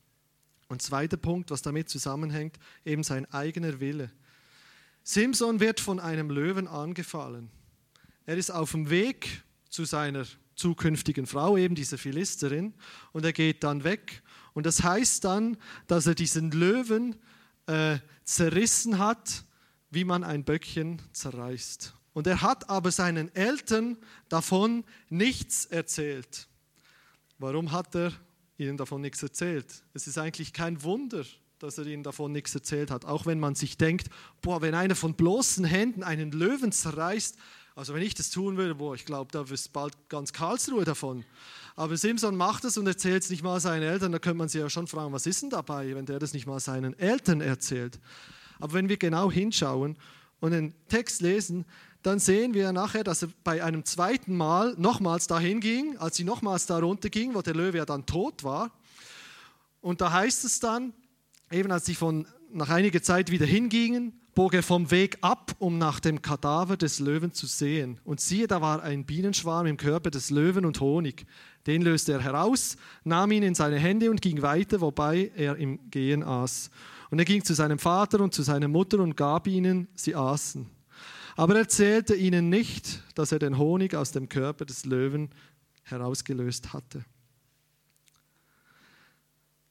[0.69, 4.11] Und zweiter Punkt, was damit zusammenhängt, eben sein eigener Wille.
[5.05, 7.51] Simson wird von einem Löwen angefallen.
[8.27, 12.75] Er ist auf dem Weg zu seiner zukünftigen Frau, eben dieser Philisterin,
[13.13, 14.23] und er geht dann weg.
[14.55, 17.17] Und das heißt dann, dass er diesen Löwen
[17.67, 19.45] äh, zerrissen hat,
[19.91, 21.95] wie man ein Böckchen zerreißt.
[22.13, 26.49] Und er hat aber seinen Eltern davon nichts erzählt.
[27.39, 28.13] Warum hat er
[28.57, 29.85] ihnen davon nichts erzählt?
[29.93, 31.25] Es ist eigentlich kein Wunder,
[31.59, 33.05] dass er ihnen davon nichts erzählt hat.
[33.05, 34.09] Auch wenn man sich denkt,
[34.41, 37.37] boah, wenn einer von bloßen Händen einen Löwen zerreißt,
[37.77, 41.27] also wenn ich das tun würde, boah, ich glaube, da wüsste bald ganz Karlsruhe davon.
[41.77, 44.13] Aber Simson macht es und erzählt es nicht mal seinen Eltern.
[44.13, 46.47] Da könnte man sich ja schon fragen, was ist denn dabei, wenn der das nicht
[46.47, 48.01] mal seinen Eltern erzählt.
[48.59, 49.99] Aber wenn wir genau hinschauen
[50.41, 51.67] und den Text lesen,
[52.01, 56.25] dann sehen wir nachher, dass er bei einem zweiten Mal nochmals dahin ging, als sie
[56.25, 58.71] nochmals da runterging, wo der Löwe ja dann tot war.
[59.83, 60.95] Und da heißt es dann,
[61.51, 65.79] eben als sie von, nach einiger Zeit wieder hingingen, bog er vom Weg ab, um
[65.79, 67.99] nach dem Kadaver des Löwen zu sehen.
[68.05, 71.27] Und siehe, da war ein Bienenschwarm im Körper des Löwen und Honig.
[71.67, 75.91] Den löste er heraus, nahm ihn in seine Hände und ging weiter, wobei er im
[75.91, 76.71] Gehen aß.
[77.11, 80.69] Und er ging zu seinem Vater und zu seiner Mutter und gab ihnen, sie aßen.
[81.35, 85.31] Aber er erzählte ihnen nicht, dass er den Honig aus dem Körper des Löwen
[85.85, 87.07] herausgelöst hatte.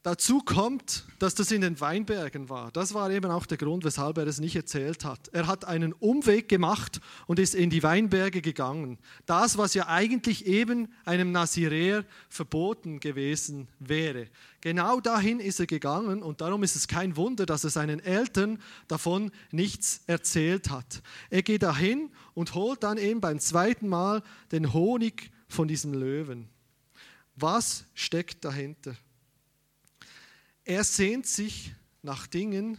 [0.06, 2.70] Dazu kommt, dass das in den Weinbergen war.
[2.70, 5.26] Das war eben auch der Grund, weshalb er es nicht erzählt hat.
[5.32, 8.98] Er hat einen Umweg gemacht und ist in die Weinberge gegangen.
[9.26, 14.28] Das, was ja eigentlich eben einem Naziräer verboten gewesen wäre.
[14.60, 18.62] Genau dahin ist er gegangen und darum ist es kein Wunder, dass er seinen Eltern
[18.86, 21.02] davon nichts erzählt hat.
[21.30, 26.48] Er geht dahin und holt dann eben beim zweiten Mal den Honig von diesem Löwen.
[27.34, 28.94] Was steckt dahinter?
[30.66, 32.76] Er sehnt sich nach Dingen,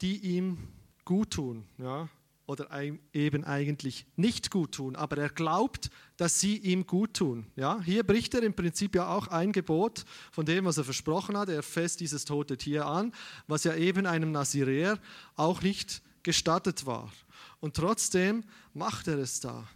[0.00, 0.56] die ihm
[1.04, 2.08] gut tun, ja,
[2.46, 2.66] oder
[3.12, 7.46] eben eigentlich nicht gut tun, aber er glaubt, dass sie ihm gut tun.
[7.56, 7.78] Ja.
[7.82, 11.50] Hier bricht er im Prinzip ja auch ein Gebot von dem, was er versprochen hat.
[11.50, 13.12] Er fässt dieses tote Tier an,
[13.48, 14.98] was ja eben einem Naziräer
[15.34, 17.12] auch nicht gestattet war.
[17.60, 19.68] Und trotzdem macht er es da.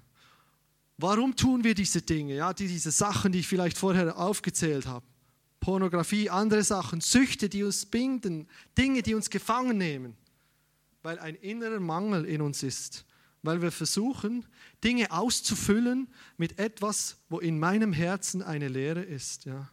[0.97, 5.05] Warum tun wir diese Dinge, ja, diese Sachen, die ich vielleicht vorher aufgezählt habe?
[5.63, 10.17] Pornografie, andere Sachen, Süchte, die uns binden, Dinge, die uns gefangen nehmen,
[11.05, 13.07] weil ein innerer Mangel in uns ist,
[13.43, 14.45] weil wir versuchen,
[14.83, 19.45] Dinge auszufüllen mit etwas, wo in meinem Herzen eine Leere ist.
[19.45, 19.71] Ja.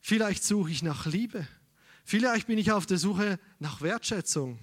[0.00, 1.46] Vielleicht suche ich nach Liebe,
[2.06, 4.58] vielleicht bin ich auf der Suche nach Wertschätzung,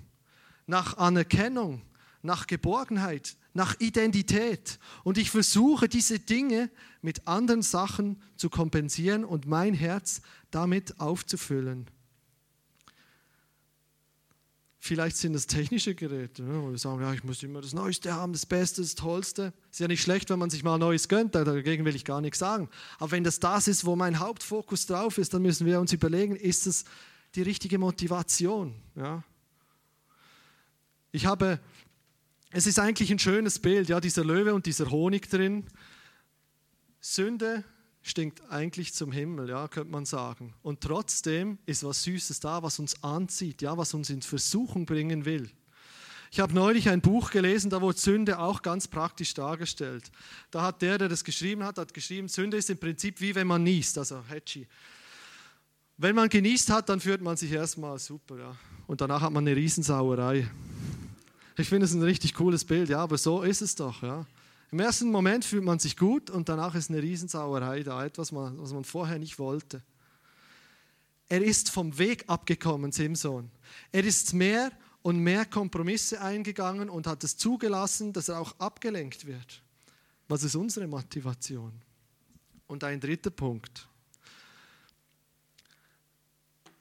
[0.66, 1.84] nach Anerkennung,
[2.24, 4.80] nach Geborgenheit, nach Identität.
[5.04, 6.70] Und ich versuche diese Dinge
[7.02, 11.88] mit anderen Sachen zu kompensieren und mein Herz damit aufzufüllen.
[14.84, 18.34] Vielleicht sind es technische Geräte, wo wir sagen, ja, ich muss immer das Neueste haben,
[18.34, 19.54] das Beste, das Tollste.
[19.70, 22.40] Ist ja nicht schlecht, wenn man sich mal Neues gönnt, dagegen will ich gar nichts
[22.40, 22.68] sagen.
[22.98, 26.36] Aber wenn das das ist, wo mein Hauptfokus drauf ist, dann müssen wir uns überlegen,
[26.36, 26.86] ist es
[27.36, 28.74] die richtige Motivation?
[28.96, 29.24] Ja?
[31.12, 31.60] Ich habe
[32.52, 35.66] es ist eigentlich ein schönes Bild, ja, dieser Löwe und dieser Honig drin.
[37.00, 37.64] Sünde
[38.02, 40.54] stinkt eigentlich zum Himmel, ja, könnte man sagen.
[40.62, 45.24] Und trotzdem ist was Süßes da, was uns anzieht, ja, was uns in Versuchung bringen
[45.24, 45.50] will.
[46.30, 50.12] Ich habe neulich ein Buch gelesen, da wurde Sünde auch ganz praktisch dargestellt.
[50.50, 53.48] Da hat der, der das geschrieben hat, hat geschrieben, Sünde ist im Prinzip wie wenn
[53.48, 54.68] man niest, also Hetschi.
[55.98, 58.56] Wenn man genießt hat, dann fühlt man sich erstmal super, ja.
[58.88, 60.50] Und danach hat man eine Riesensauerei.
[61.58, 64.26] Ich finde es ein richtig cooles Bild, ja, aber so ist es doch, ja.
[64.72, 68.72] Im ersten Moment fühlt man sich gut und danach ist eine Riesensauerei da, etwas, was
[68.72, 69.84] man vorher nicht wollte.
[71.28, 73.52] Er ist vom Weg abgekommen, Simson.
[73.92, 79.26] Er ist mehr und mehr Kompromisse eingegangen und hat es zugelassen, dass er auch abgelenkt
[79.26, 79.62] wird.
[80.28, 81.74] Was ist unsere Motivation?
[82.68, 83.90] Und ein dritter Punkt.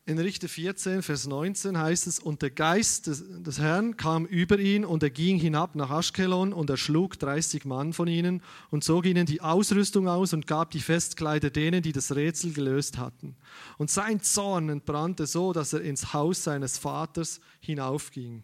[0.07, 4.59] In Richter 14, Vers 19 heißt es, und der Geist des, des, Herrn kam über
[4.59, 8.83] ihn und er ging hinab nach Aschkelon und er schlug 30 Mann von ihnen und
[8.83, 13.37] zog ihnen die Ausrüstung aus und gab die Festkleider denen, die das Rätsel gelöst hatten.
[13.77, 18.43] Und sein Zorn entbrannte so, dass er ins Haus seines Vaters hinaufging.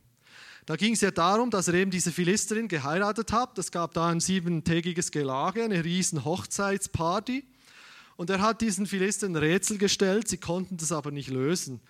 [0.67, 3.57] Da ging es ja darum, dass er eben diese Philisterin geheiratet hat.
[3.59, 7.45] Es gab da ein siebentägiges Gelage, eine riesen Hochzeitsparty.
[8.17, 11.81] Und er hat diesen Philistern Rätsel gestellt, sie konnten das aber nicht lösen.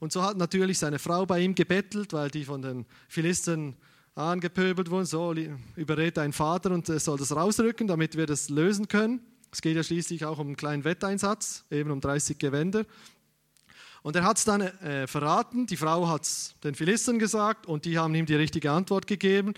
[0.00, 3.76] Und so hat natürlich seine Frau bei ihm gebettelt, weil die von den Philistern
[4.14, 5.06] angepöbelt wurden.
[5.06, 5.34] So,
[5.76, 9.20] überredet dein Vater und er soll das rausrücken, damit wir das lösen können.
[9.52, 12.84] Es geht ja schließlich auch um einen kleinen Wetteinsatz, eben um 30 Gewänder.
[14.02, 17.84] Und er hat es dann äh, verraten, die Frau hat es den Philistern gesagt und
[17.84, 19.54] die haben ihm die richtige Antwort gegeben.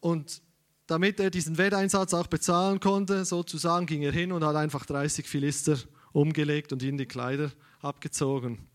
[0.00, 0.40] Und
[0.88, 5.28] damit er diesen Wetteinsatz auch bezahlen konnte, sozusagen ging er hin und hat einfach 30
[5.28, 5.78] Philister
[6.12, 8.66] umgelegt und ihnen die Kleider abgezogen.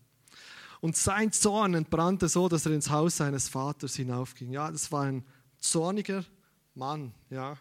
[0.80, 4.52] Und sein Zorn entbrannte so, dass er ins Haus seines Vaters hinaufging.
[4.52, 5.24] Ja, das war ein
[5.58, 6.24] zorniger
[6.74, 7.58] Mann, ja.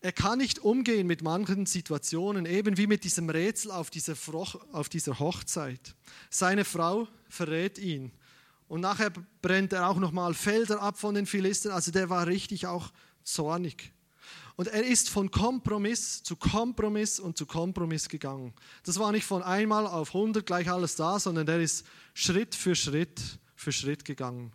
[0.00, 4.14] Er kann nicht umgehen mit manchen Situationen, eben wie mit diesem Rätsel auf dieser,
[4.72, 5.96] auf dieser Hochzeit.
[6.30, 8.12] Seine Frau verrät ihn.
[8.68, 9.10] Und nachher
[9.42, 11.72] brennt er auch nochmal Felder ab von den Philistern.
[11.72, 12.92] Also der war richtig auch
[13.24, 13.92] zornig.
[14.56, 18.54] Und er ist von Kompromiss zu Kompromiss und zu Kompromiss gegangen.
[18.84, 21.84] Das war nicht von einmal auf 100 gleich alles da, sondern der ist
[22.14, 23.20] Schritt für Schritt
[23.56, 24.52] für Schritt gegangen.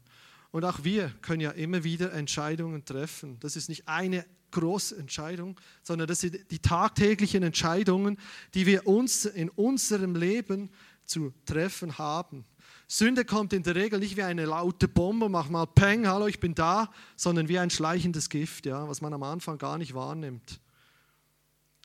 [0.51, 3.38] Und auch wir können ja immer wieder Entscheidungen treffen.
[3.39, 8.17] Das ist nicht eine große Entscheidung, sondern das sind die tagtäglichen Entscheidungen,
[8.53, 10.71] die wir uns in unserem Leben
[11.05, 12.45] zu treffen haben.
[12.91, 16.39] Sünde kommt in der Regel nicht wie eine laute Bombe, mach mal Peng, hallo, ich
[16.39, 20.60] bin da, sondern wie ein schleichendes Gift, ja, was man am Anfang gar nicht wahrnimmt.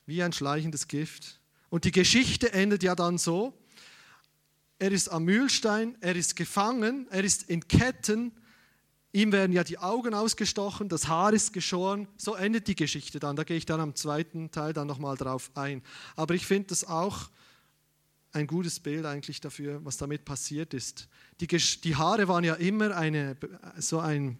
[0.07, 1.41] Wie ein schleichendes Gift.
[1.69, 3.53] Und die Geschichte endet ja dann so,
[4.79, 8.33] er ist am Mühlstein, er ist gefangen, er ist in Ketten,
[9.13, 12.09] ihm werden ja die Augen ausgestochen, das Haar ist geschoren.
[12.17, 13.37] So endet die Geschichte dann.
[13.37, 15.83] Da gehe ich dann am zweiten Teil dann nochmal drauf ein.
[16.17, 17.29] Aber ich finde das auch
[18.35, 21.09] ein gutes Bild eigentlich dafür, was damit passiert ist.
[21.41, 23.37] Die, die Haare waren ja immer eine,
[23.79, 24.39] so ein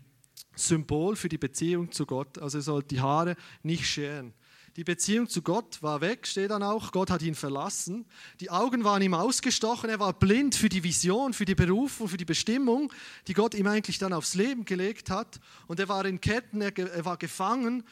[0.57, 2.39] Symbol für die Beziehung zu Gott.
[2.39, 4.35] Also er sollte die Haare nicht scheren.
[4.77, 6.91] Die Beziehung zu Gott war weg, steht dann auch.
[6.91, 8.05] Gott hat ihn verlassen.
[8.41, 9.89] Die Augen waren ihm ausgestochen.
[9.89, 12.93] Er war blind für die Vision, für die Berufung, für die Bestimmung,
[13.29, 15.39] die Gott ihm eigentlich dann aufs Leben gelegt hat.
[15.69, 17.85] Und er war in Ketten, er, er war gefangen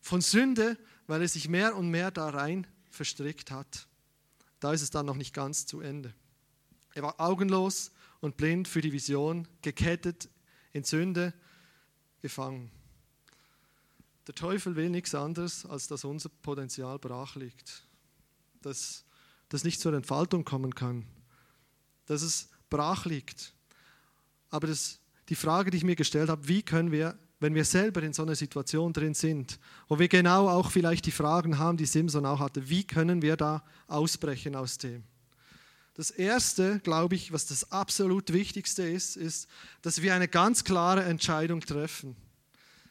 [0.00, 3.87] von Sünde, weil er sich mehr und mehr da rein verstrickt hat.
[4.60, 6.14] Da ist es dann noch nicht ganz zu Ende.
[6.94, 10.28] Er war augenlos und blind für die Vision, gekettet
[10.72, 11.32] in Sünde,
[12.20, 12.70] gefangen.
[14.26, 17.86] Der Teufel will nichts anderes, als dass unser Potenzial brach liegt,
[18.62, 19.04] dass
[19.48, 21.06] das nicht zur Entfaltung kommen kann,
[22.06, 23.54] dass es brach liegt.
[24.50, 28.02] Aber das, die Frage, die ich mir gestellt habe, wie können wir wenn wir selber
[28.02, 31.86] in so einer Situation drin sind, wo wir genau auch vielleicht die Fragen haben, die
[31.86, 35.04] Simson auch hatte, wie können wir da ausbrechen aus dem?
[35.94, 39.48] Das Erste, glaube ich, was das absolut Wichtigste ist, ist,
[39.82, 42.14] dass wir eine ganz klare Entscheidung treffen.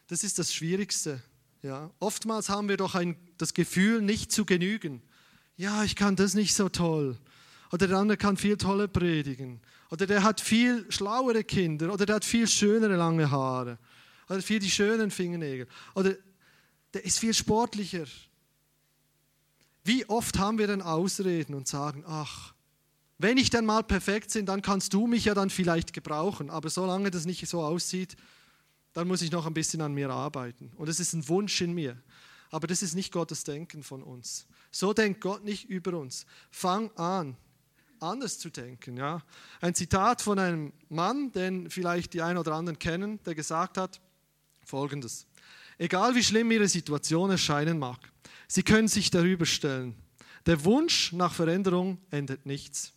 [0.08, 1.22] Das ist das Schwierigste.
[1.62, 1.90] Ja.
[2.00, 5.02] Oftmals haben wir doch ein, das Gefühl, nicht zu genügen.
[5.56, 7.18] Ja, ich kann das nicht so toll.
[7.72, 9.60] Oder der andere kann viel toller predigen.
[9.90, 11.94] Oder der hat viel schlauere Kinder.
[11.94, 13.78] Oder der hat viel schönere lange Haare.
[14.30, 15.68] Oder viel die schönen Fingernägel.
[15.96, 16.16] Oder
[16.94, 18.06] der ist viel sportlicher.
[19.84, 22.54] Wie oft haben wir denn Ausreden und sagen, ach,
[23.20, 26.50] wenn ich dann mal perfekt bin, dann kannst du mich ja dann vielleicht gebrauchen.
[26.50, 28.16] Aber solange das nicht so aussieht,
[28.94, 30.72] dann muss ich noch ein bisschen an mir arbeiten.
[30.76, 32.02] Und es ist ein Wunsch in mir.
[32.50, 34.48] Aber das ist nicht Gottes Denken von uns.
[34.72, 36.26] So denkt Gott nicht über uns.
[36.52, 37.36] Fang an,
[38.00, 38.98] anders zu denken.
[38.98, 39.22] Ja?
[39.62, 44.00] Ein Zitat von einem Mann, den vielleicht die einen oder anderen kennen, der gesagt hat,
[44.68, 45.26] Folgendes.
[45.78, 48.00] Egal wie schlimm Ihre Situation erscheinen mag,
[48.50, 49.96] Sie können sich darüber stellen.
[50.46, 52.94] Der Wunsch nach Veränderung ändert nichts.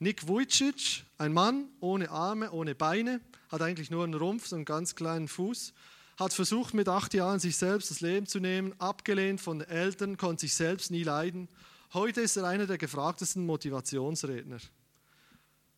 [0.00, 4.64] Nick Vujicic, ein Mann ohne Arme, ohne Beine, hat eigentlich nur einen Rumpf, so einen
[4.64, 5.72] ganz kleinen Fuß,
[6.18, 10.16] hat versucht mit acht Jahren sich selbst das Leben zu nehmen, abgelehnt von den Eltern,
[10.16, 11.48] konnte sich selbst nie leiden.
[11.94, 14.58] Heute ist er einer der gefragtesten Motivationsredner.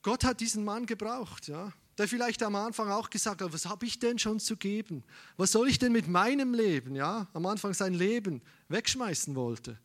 [0.00, 3.84] Gott hat diesen Mann gebraucht, ja der vielleicht am Anfang auch gesagt hat, was habe
[3.84, 5.02] ich denn schon zu geben?
[5.36, 9.78] Was soll ich denn mit meinem Leben, ja, am Anfang sein Leben wegschmeißen wollte.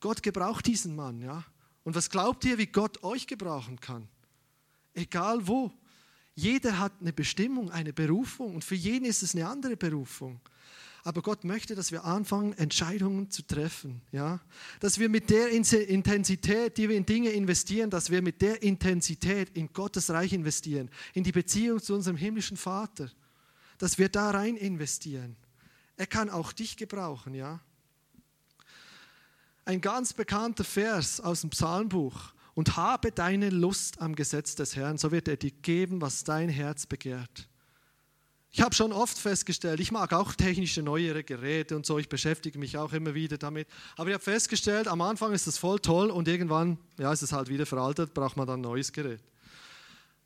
[0.00, 1.44] Gott gebraucht diesen Mann, ja.
[1.82, 4.08] Und was glaubt ihr, wie Gott euch gebrauchen kann?
[4.94, 5.70] Egal wo.
[6.34, 10.40] Jeder hat eine Bestimmung, eine Berufung und für jeden ist es eine andere Berufung.
[11.06, 14.00] Aber Gott möchte, dass wir anfangen, Entscheidungen zu treffen.
[14.10, 14.40] Ja?
[14.80, 19.50] Dass wir mit der Intensität, die wir in Dinge investieren, dass wir mit der Intensität
[19.50, 23.10] in Gottes Reich investieren, in die Beziehung zu unserem himmlischen Vater.
[23.76, 25.36] Dass wir da rein investieren.
[25.98, 27.60] Er kann auch dich gebrauchen, ja.
[29.66, 32.32] Ein ganz bekannter Vers aus dem Psalmbuch.
[32.54, 36.48] Und habe deine Lust am Gesetz des Herrn, so wird er dir geben, was dein
[36.48, 37.48] Herz begehrt.
[38.56, 42.56] Ich habe schon oft festgestellt, ich mag auch technische neuere Geräte und so, ich beschäftige
[42.56, 43.66] mich auch immer wieder damit.
[43.96, 47.32] Aber ich habe festgestellt, am Anfang ist das voll toll und irgendwann ja, ist es
[47.32, 49.18] halt wieder veraltet, braucht man dann ein neues Gerät.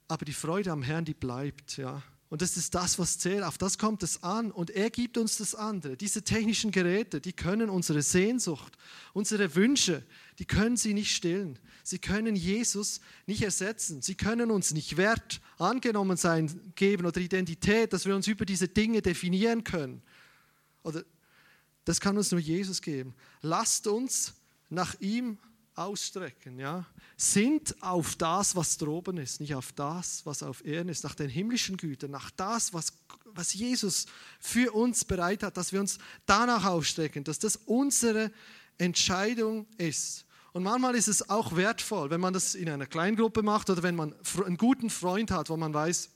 [0.09, 1.79] Aber die Freude am Herrn, die bleibt.
[1.79, 2.03] Ja.
[2.29, 3.43] Und das ist das, was zählt.
[3.43, 4.51] Auf das kommt es an.
[4.51, 5.97] Und er gibt uns das andere.
[5.97, 8.77] Diese technischen Geräte, die können unsere Sehnsucht,
[9.15, 10.05] unsere Wünsche,
[10.39, 11.59] die können sie nicht stillen.
[11.89, 14.03] Sie können Jesus nicht ersetzen.
[14.03, 18.69] Sie können uns nicht Wert, angenommen sein geben oder Identität, dass wir uns über diese
[18.69, 20.03] Dinge definieren können.
[20.83, 21.03] Oder
[21.87, 23.15] das kann uns nur Jesus geben.
[23.41, 24.35] Lasst uns
[24.69, 25.39] nach ihm
[25.77, 26.59] ausstrecken.
[26.59, 26.85] Ja?
[27.17, 31.31] Sind auf das, was droben ist, nicht auf das, was auf Erden ist, nach den
[31.31, 32.93] himmlischen Gütern, nach das, was,
[33.25, 34.05] was Jesus
[34.41, 38.31] für uns bereit hat, dass wir uns danach ausstrecken, dass das unsere
[38.77, 40.27] Entscheidung ist.
[40.59, 43.95] Und manchmal ist es auch wertvoll, wenn man das in einer Kleingruppe macht oder wenn
[43.95, 44.13] man
[44.45, 46.11] einen guten Freund hat, wo man weiß,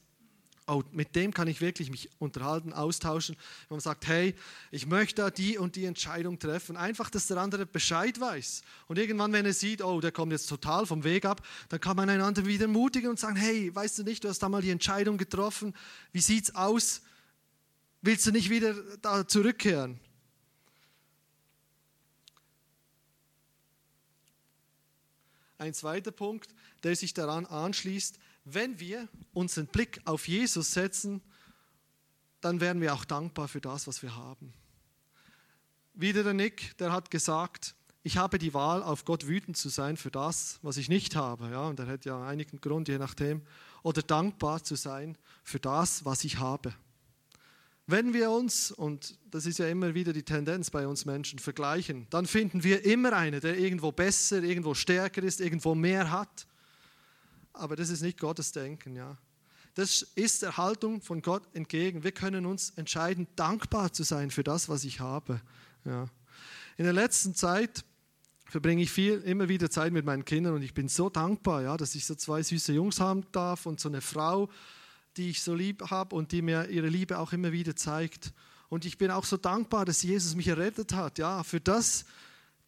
[0.67, 3.37] oh, mit dem kann ich wirklich mich unterhalten, austauschen.
[3.69, 4.35] Wenn man sagt, hey,
[4.73, 6.77] ich möchte die und die Entscheidung treffen.
[6.77, 8.63] Einfach, dass der andere Bescheid weiß.
[8.89, 11.97] Und irgendwann, wenn er sieht, oh, der kommt jetzt total vom Weg ab, dann kann
[11.97, 14.71] man einander wieder mutigen und sagen, hey, weißt du nicht, du hast da mal die
[14.71, 15.73] Entscheidung getroffen.
[16.11, 17.03] Wie sieht es aus?
[18.01, 20.01] Willst du nicht wieder da zurückkehren?
[25.63, 26.53] Ein zweiter Punkt,
[26.83, 31.23] der sich daran anschließt, wenn wir unseren Blick auf Jesus setzen,
[32.41, 34.53] dann werden wir auch dankbar für das, was wir haben.
[35.95, 39.97] Wieder der Nick, der hat gesagt, ich habe die Wahl, auf Gott wütend zu sein
[39.97, 41.49] für das, was ich nicht habe.
[41.51, 43.43] Ja, und er hat ja einigen Grund, je nachdem.
[43.85, 46.75] Oder dankbar zu sein für das, was ich habe.
[47.87, 52.07] Wenn wir uns, und das ist ja immer wieder die Tendenz bei uns Menschen, vergleichen,
[52.11, 56.47] dann finden wir immer einen, der irgendwo besser, irgendwo stärker ist, irgendwo mehr hat
[57.53, 58.97] aber das ist nicht Gottes Denken.
[58.97, 59.17] Ja.
[59.75, 62.05] Das ist der Haltung von Gott entgegen.
[62.05, 65.41] Wir können uns entscheiden, dankbar zu sein für das, was ich habe.
[65.85, 66.07] Ja.
[66.77, 67.85] In der letzten Zeit
[68.47, 71.77] verbringe ich viel, immer wieder Zeit mit meinen Kindern und ich bin so dankbar, ja,
[71.77, 74.51] dass ich so zwei süße Jungs haben darf und so eine Frau,
[75.17, 78.33] die ich so lieb habe und die mir ihre Liebe auch immer wieder zeigt.
[78.69, 82.05] Und ich bin auch so dankbar, dass Jesus mich errettet hat, ja, für das,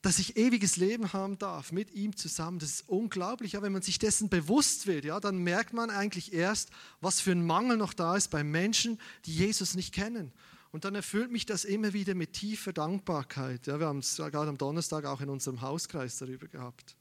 [0.02, 2.58] dass ich ewiges Leben haben darf mit ihm zusammen.
[2.58, 3.52] Das ist unglaublich.
[3.52, 6.68] Ja, wenn man sich dessen bewusst wird, ja, dann merkt man eigentlich erst,
[7.00, 10.30] was für ein Mangel noch da ist bei Menschen, die Jesus nicht kennen.
[10.72, 13.66] Und dann erfüllt mich das immer wieder mit tiefer Dankbarkeit.
[13.66, 16.96] Ja, wir haben es gerade am Donnerstag auch in unserem Hauskreis darüber gehabt.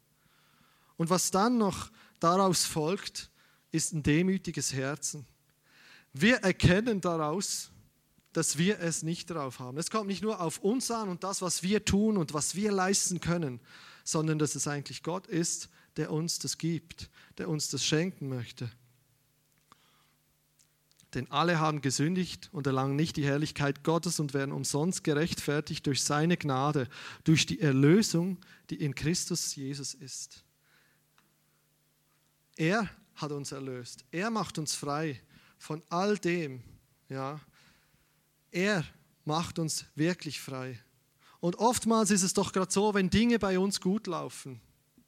[0.96, 3.32] Und was dann noch daraus folgt,
[3.72, 5.26] ist ein demütiges Herzen.
[6.14, 7.72] Wir erkennen daraus,
[8.34, 9.78] dass wir es nicht drauf haben.
[9.78, 12.72] Es kommt nicht nur auf uns an und das, was wir tun und was wir
[12.72, 13.60] leisten können,
[14.04, 18.70] sondern dass es eigentlich Gott ist, der uns das gibt, der uns das schenken möchte.
[21.14, 26.04] Denn alle haben gesündigt und erlangen nicht die Herrlichkeit Gottes und werden umsonst gerechtfertigt durch
[26.04, 26.90] seine Gnade,
[27.24, 28.40] durch die Erlösung,
[28.72, 30.44] die in Christus Jesus ist.
[32.56, 34.06] Er hat uns erlöst.
[34.12, 35.22] Er macht uns frei
[35.64, 36.62] von all dem,
[37.08, 37.40] ja,
[38.52, 38.84] er
[39.24, 40.78] macht uns wirklich frei.
[41.40, 44.60] Und oftmals ist es doch gerade so, wenn Dinge bei uns gut laufen,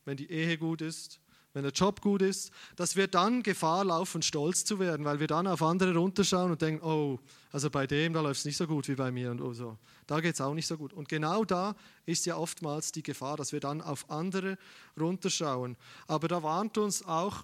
[0.06, 1.20] wenn die Ehe gut ist,
[1.51, 5.28] wenn der Job gut ist, dass wir dann Gefahr laufen, stolz zu werden, weil wir
[5.28, 7.20] dann auf andere runterschauen und denken, oh,
[7.51, 9.78] also bei dem, da läuft es nicht so gut wie bei mir und oh so.
[10.08, 10.93] Da geht es auch nicht so gut.
[10.93, 11.76] Und genau da
[12.06, 14.58] ist ja oftmals die Gefahr, dass wir dann auf andere
[14.97, 15.76] runterschauen.
[16.08, 17.43] Aber da warnt uns auch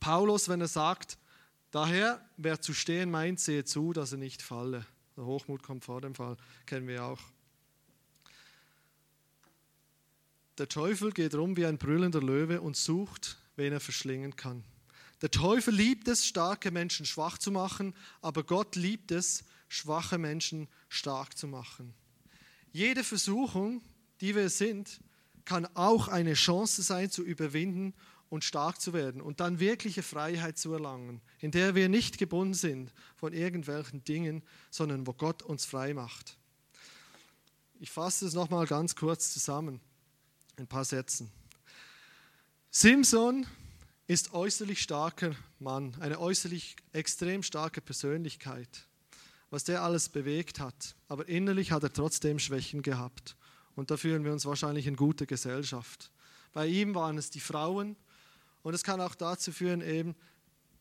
[0.00, 1.18] Paulus, wenn er sagt,
[1.70, 4.86] daher, wer zu stehen meint, sehe zu, dass er nicht falle.
[5.16, 7.20] Der Hochmut kommt vor dem Fall, kennen wir auch.
[10.58, 14.62] Der Teufel geht rum wie ein brüllender Löwe und sucht, wen er verschlingen kann.
[15.22, 20.68] Der Teufel liebt es, starke Menschen schwach zu machen, aber Gott liebt es, schwache Menschen
[20.88, 21.94] stark zu machen.
[22.72, 23.82] Jede Versuchung,
[24.20, 25.00] die wir sind,
[25.44, 27.94] kann auch eine Chance sein, zu überwinden
[28.30, 32.54] und stark zu werden und dann wirkliche Freiheit zu erlangen, in der wir nicht gebunden
[32.54, 36.38] sind von irgendwelchen Dingen, sondern wo Gott uns frei macht.
[37.80, 39.80] Ich fasse es nochmal ganz kurz zusammen,
[40.56, 41.30] ein paar Sätzen.
[42.70, 43.46] Simson
[44.06, 48.86] ist äußerlich starker Mann, eine äußerlich extrem starke Persönlichkeit,
[49.50, 50.94] was der alles bewegt hat.
[51.08, 53.36] Aber innerlich hat er trotzdem Schwächen gehabt.
[53.74, 56.12] Und da fühlen wir uns wahrscheinlich in guter Gesellschaft.
[56.52, 57.96] Bei ihm waren es die Frauen,
[58.62, 60.14] und es kann auch dazu führen, eben,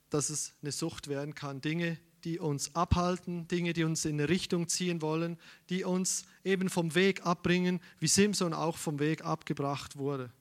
[0.09, 1.61] dass es eine Sucht werden kann.
[1.61, 5.37] Dinge, die uns abhalten, Dinge, die uns in eine Richtung ziehen wollen,
[5.69, 10.31] die uns eben vom Weg abbringen, wie Simson auch vom Weg abgebracht wurde.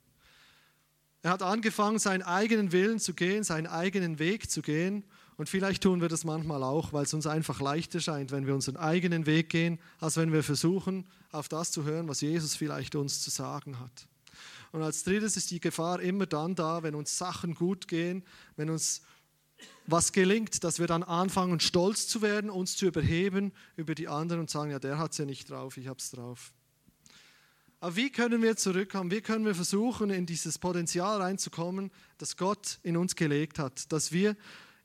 [1.22, 5.05] Er hat angefangen, seinen eigenen Willen zu gehen, seinen eigenen Weg zu gehen.
[5.36, 8.55] Und vielleicht tun wir das manchmal auch, weil es uns einfach leichter scheint, wenn wir
[8.55, 12.95] unseren eigenen Weg gehen, als wenn wir versuchen, auf das zu hören, was Jesus vielleicht
[12.95, 14.09] uns zu sagen hat.
[14.73, 18.25] Und als drittes ist die Gefahr immer dann da, wenn uns Sachen gut gehen,
[18.57, 19.03] wenn uns
[19.87, 24.41] was gelingt, dass wir dann anfangen, stolz zu werden, uns zu überheben über die anderen
[24.41, 26.53] und sagen, ja, der hat es ja nicht drauf, ich habe es drauf.
[27.81, 29.11] Aber wie können wir zurückkommen?
[29.11, 33.91] Wie können wir versuchen, in dieses Potenzial reinzukommen, das Gott in uns gelegt hat?
[33.93, 34.37] Dass wir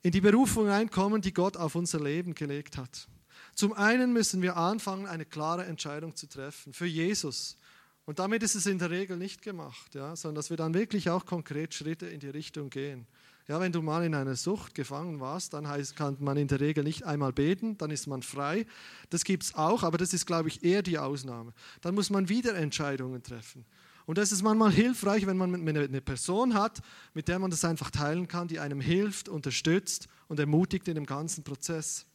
[0.04, 3.08] in die Berufung reinkommen, die Gott auf unser Leben gelegt hat.
[3.56, 7.58] Zum einen müssen wir anfangen, eine klare Entscheidung zu treffen für Jesus.
[8.06, 11.10] Und damit ist es in der Regel nicht gemacht, ja, sondern dass wir dann wirklich
[11.10, 13.08] auch konkret Schritte in die Richtung gehen.
[13.47, 16.62] Ja, wenn du mal in einer Sucht gefangen warst, dann heißt, kann man in der
[16.62, 18.66] Regel nicht einmal beten, dann ist man frei.
[19.10, 21.54] Das gibt es auch, aber das ist, glaube ich, eher die Ausnahme.
[21.82, 23.66] Dann muss man wieder Entscheidungen treffen.
[24.06, 26.82] Und das ist manchmal hilfreich, wenn man eine Person hat,
[27.14, 31.06] mit der man das einfach teilen kann, die einem hilft, unterstützt und ermutigt in dem
[31.06, 32.06] ganzen Prozess.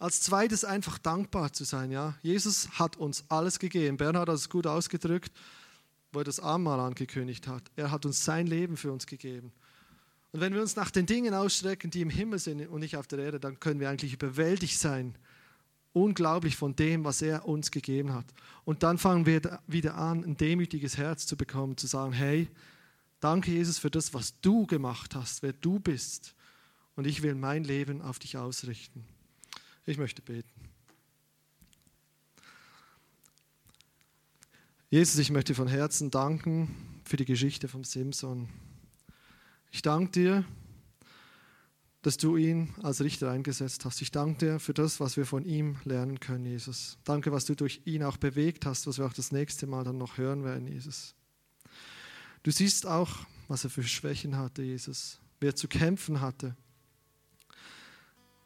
[0.00, 1.90] Als zweites einfach dankbar zu sein.
[1.90, 2.14] Ja?
[2.22, 3.98] Jesus hat uns alles gegeben.
[3.98, 5.30] Bernhard hat es gut ausgedrückt,
[6.10, 7.70] wo er das Abendmahl angekündigt hat.
[7.76, 9.52] Er hat uns sein Leben für uns gegeben.
[10.32, 13.08] Und wenn wir uns nach den Dingen ausstrecken, die im Himmel sind und nicht auf
[13.08, 15.16] der Erde, dann können wir eigentlich überwältigt sein.
[15.92, 18.26] Unglaublich von dem, was er uns gegeben hat.
[18.64, 22.48] Und dann fangen wir wieder an, ein demütiges Herz zu bekommen, zu sagen, hey,
[23.18, 26.34] danke Jesus für das, was du gemacht hast, wer du bist.
[26.96, 29.04] Und ich will mein Leben auf dich ausrichten.
[29.90, 30.48] Ich möchte beten.
[34.88, 38.48] Jesus, ich möchte von Herzen danken für die Geschichte vom Simson.
[39.72, 40.44] Ich danke dir,
[42.02, 44.00] dass du ihn als Richter eingesetzt hast.
[44.00, 46.96] Ich danke dir für das, was wir von ihm lernen können, Jesus.
[47.02, 49.98] Danke, was du durch ihn auch bewegt hast, was wir auch das nächste Mal dann
[49.98, 51.16] noch hören werden, Jesus.
[52.44, 56.54] Du siehst auch, was er für Schwächen hatte, Jesus, wie er zu kämpfen hatte,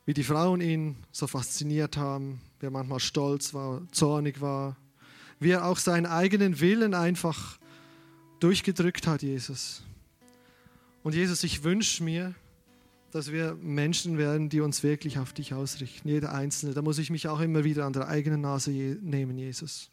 [0.07, 4.77] wie die Frauen ihn so fasziniert haben, wie er manchmal stolz war, zornig war,
[5.41, 7.59] wie er auch seinen eigenen Willen einfach
[8.41, 9.83] durchgedrückt hat, Jesus.
[11.03, 12.35] Und Jesus, ich wünsche mir,
[13.11, 16.75] dass wir Menschen werden, die uns wirklich auf dich ausrichten, jeder Einzelne.
[16.75, 19.89] Da muss ich mich auch immer wieder an der eigenen Nase nehmen, Jesus.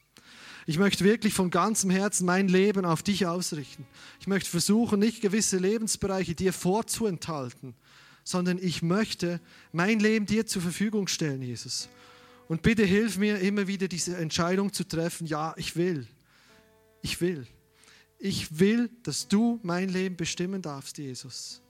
[0.66, 3.86] Ich möchte wirklich von ganzem Herzen mein Leben auf dich ausrichten.
[4.20, 7.76] Ich möchte versuchen, nicht gewisse Lebensbereiche dir vorzuenthalten,
[8.24, 9.42] sondern ich möchte
[9.72, 11.90] mein Leben dir zur Verfügung stellen, Jesus.
[12.48, 16.08] Und bitte hilf mir immer wieder diese Entscheidung zu treffen, ja, ich will.
[17.02, 17.48] Ich will
[18.22, 21.62] ich will, dass du mein Leben bestimmen darfst, Jesus.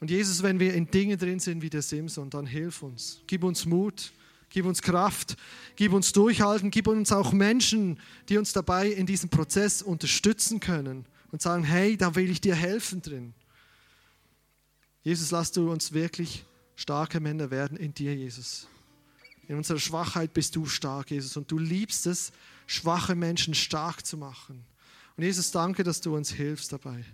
[0.00, 3.22] Und Jesus, wenn wir in Dingen drin sind wie der Simson, dann hilf uns.
[3.28, 4.12] Gib uns Mut,
[4.50, 5.36] gib uns Kraft,
[5.76, 11.06] gib uns Durchhalten, gib uns auch Menschen, die uns dabei in diesem Prozess unterstützen können
[11.30, 13.34] und sagen, hey, da will ich dir helfen drin.
[15.02, 16.44] Jesus, lass du uns wirklich
[16.76, 18.68] starke Männer werden in dir, Jesus.
[19.48, 22.32] In unserer Schwachheit bist du stark, Jesus, und du liebst es,
[22.66, 24.64] schwache Menschen stark zu machen.
[25.16, 27.04] Und Jesus, danke, dass du uns hilfst dabei.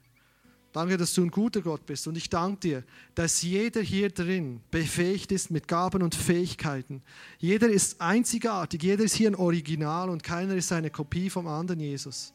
[0.72, 2.06] Danke, dass du ein guter Gott bist.
[2.06, 2.84] Und ich danke dir,
[3.14, 7.02] dass jeder hier drin befähigt ist mit Gaben und Fähigkeiten.
[7.38, 11.80] Jeder ist einzigartig, jeder ist hier ein Original und keiner ist eine Kopie vom anderen
[11.80, 12.34] Jesus.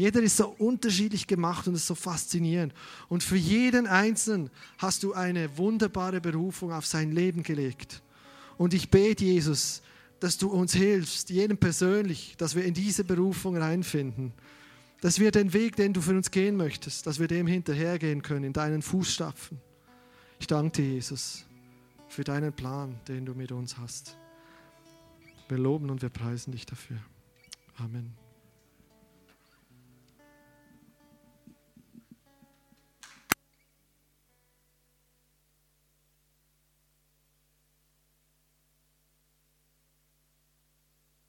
[0.00, 2.72] Jeder ist so unterschiedlich gemacht und ist so faszinierend.
[3.10, 4.48] Und für jeden Einzelnen
[4.78, 8.00] hast du eine wunderbare Berufung auf sein Leben gelegt.
[8.56, 9.82] Und ich bete, Jesus,
[10.18, 14.32] dass du uns hilfst, jedem persönlich, dass wir in diese Berufung reinfinden
[15.02, 18.44] dass wir den Weg, den du für uns gehen möchtest, dass wir dem hinterhergehen können,
[18.44, 19.58] in deinen Fußstapfen.
[20.38, 21.46] Ich danke dir, Jesus,
[22.08, 24.18] für deinen Plan, den du mit uns hast.
[25.48, 26.98] Wir loben und wir preisen dich dafür.
[27.78, 28.29] Amen.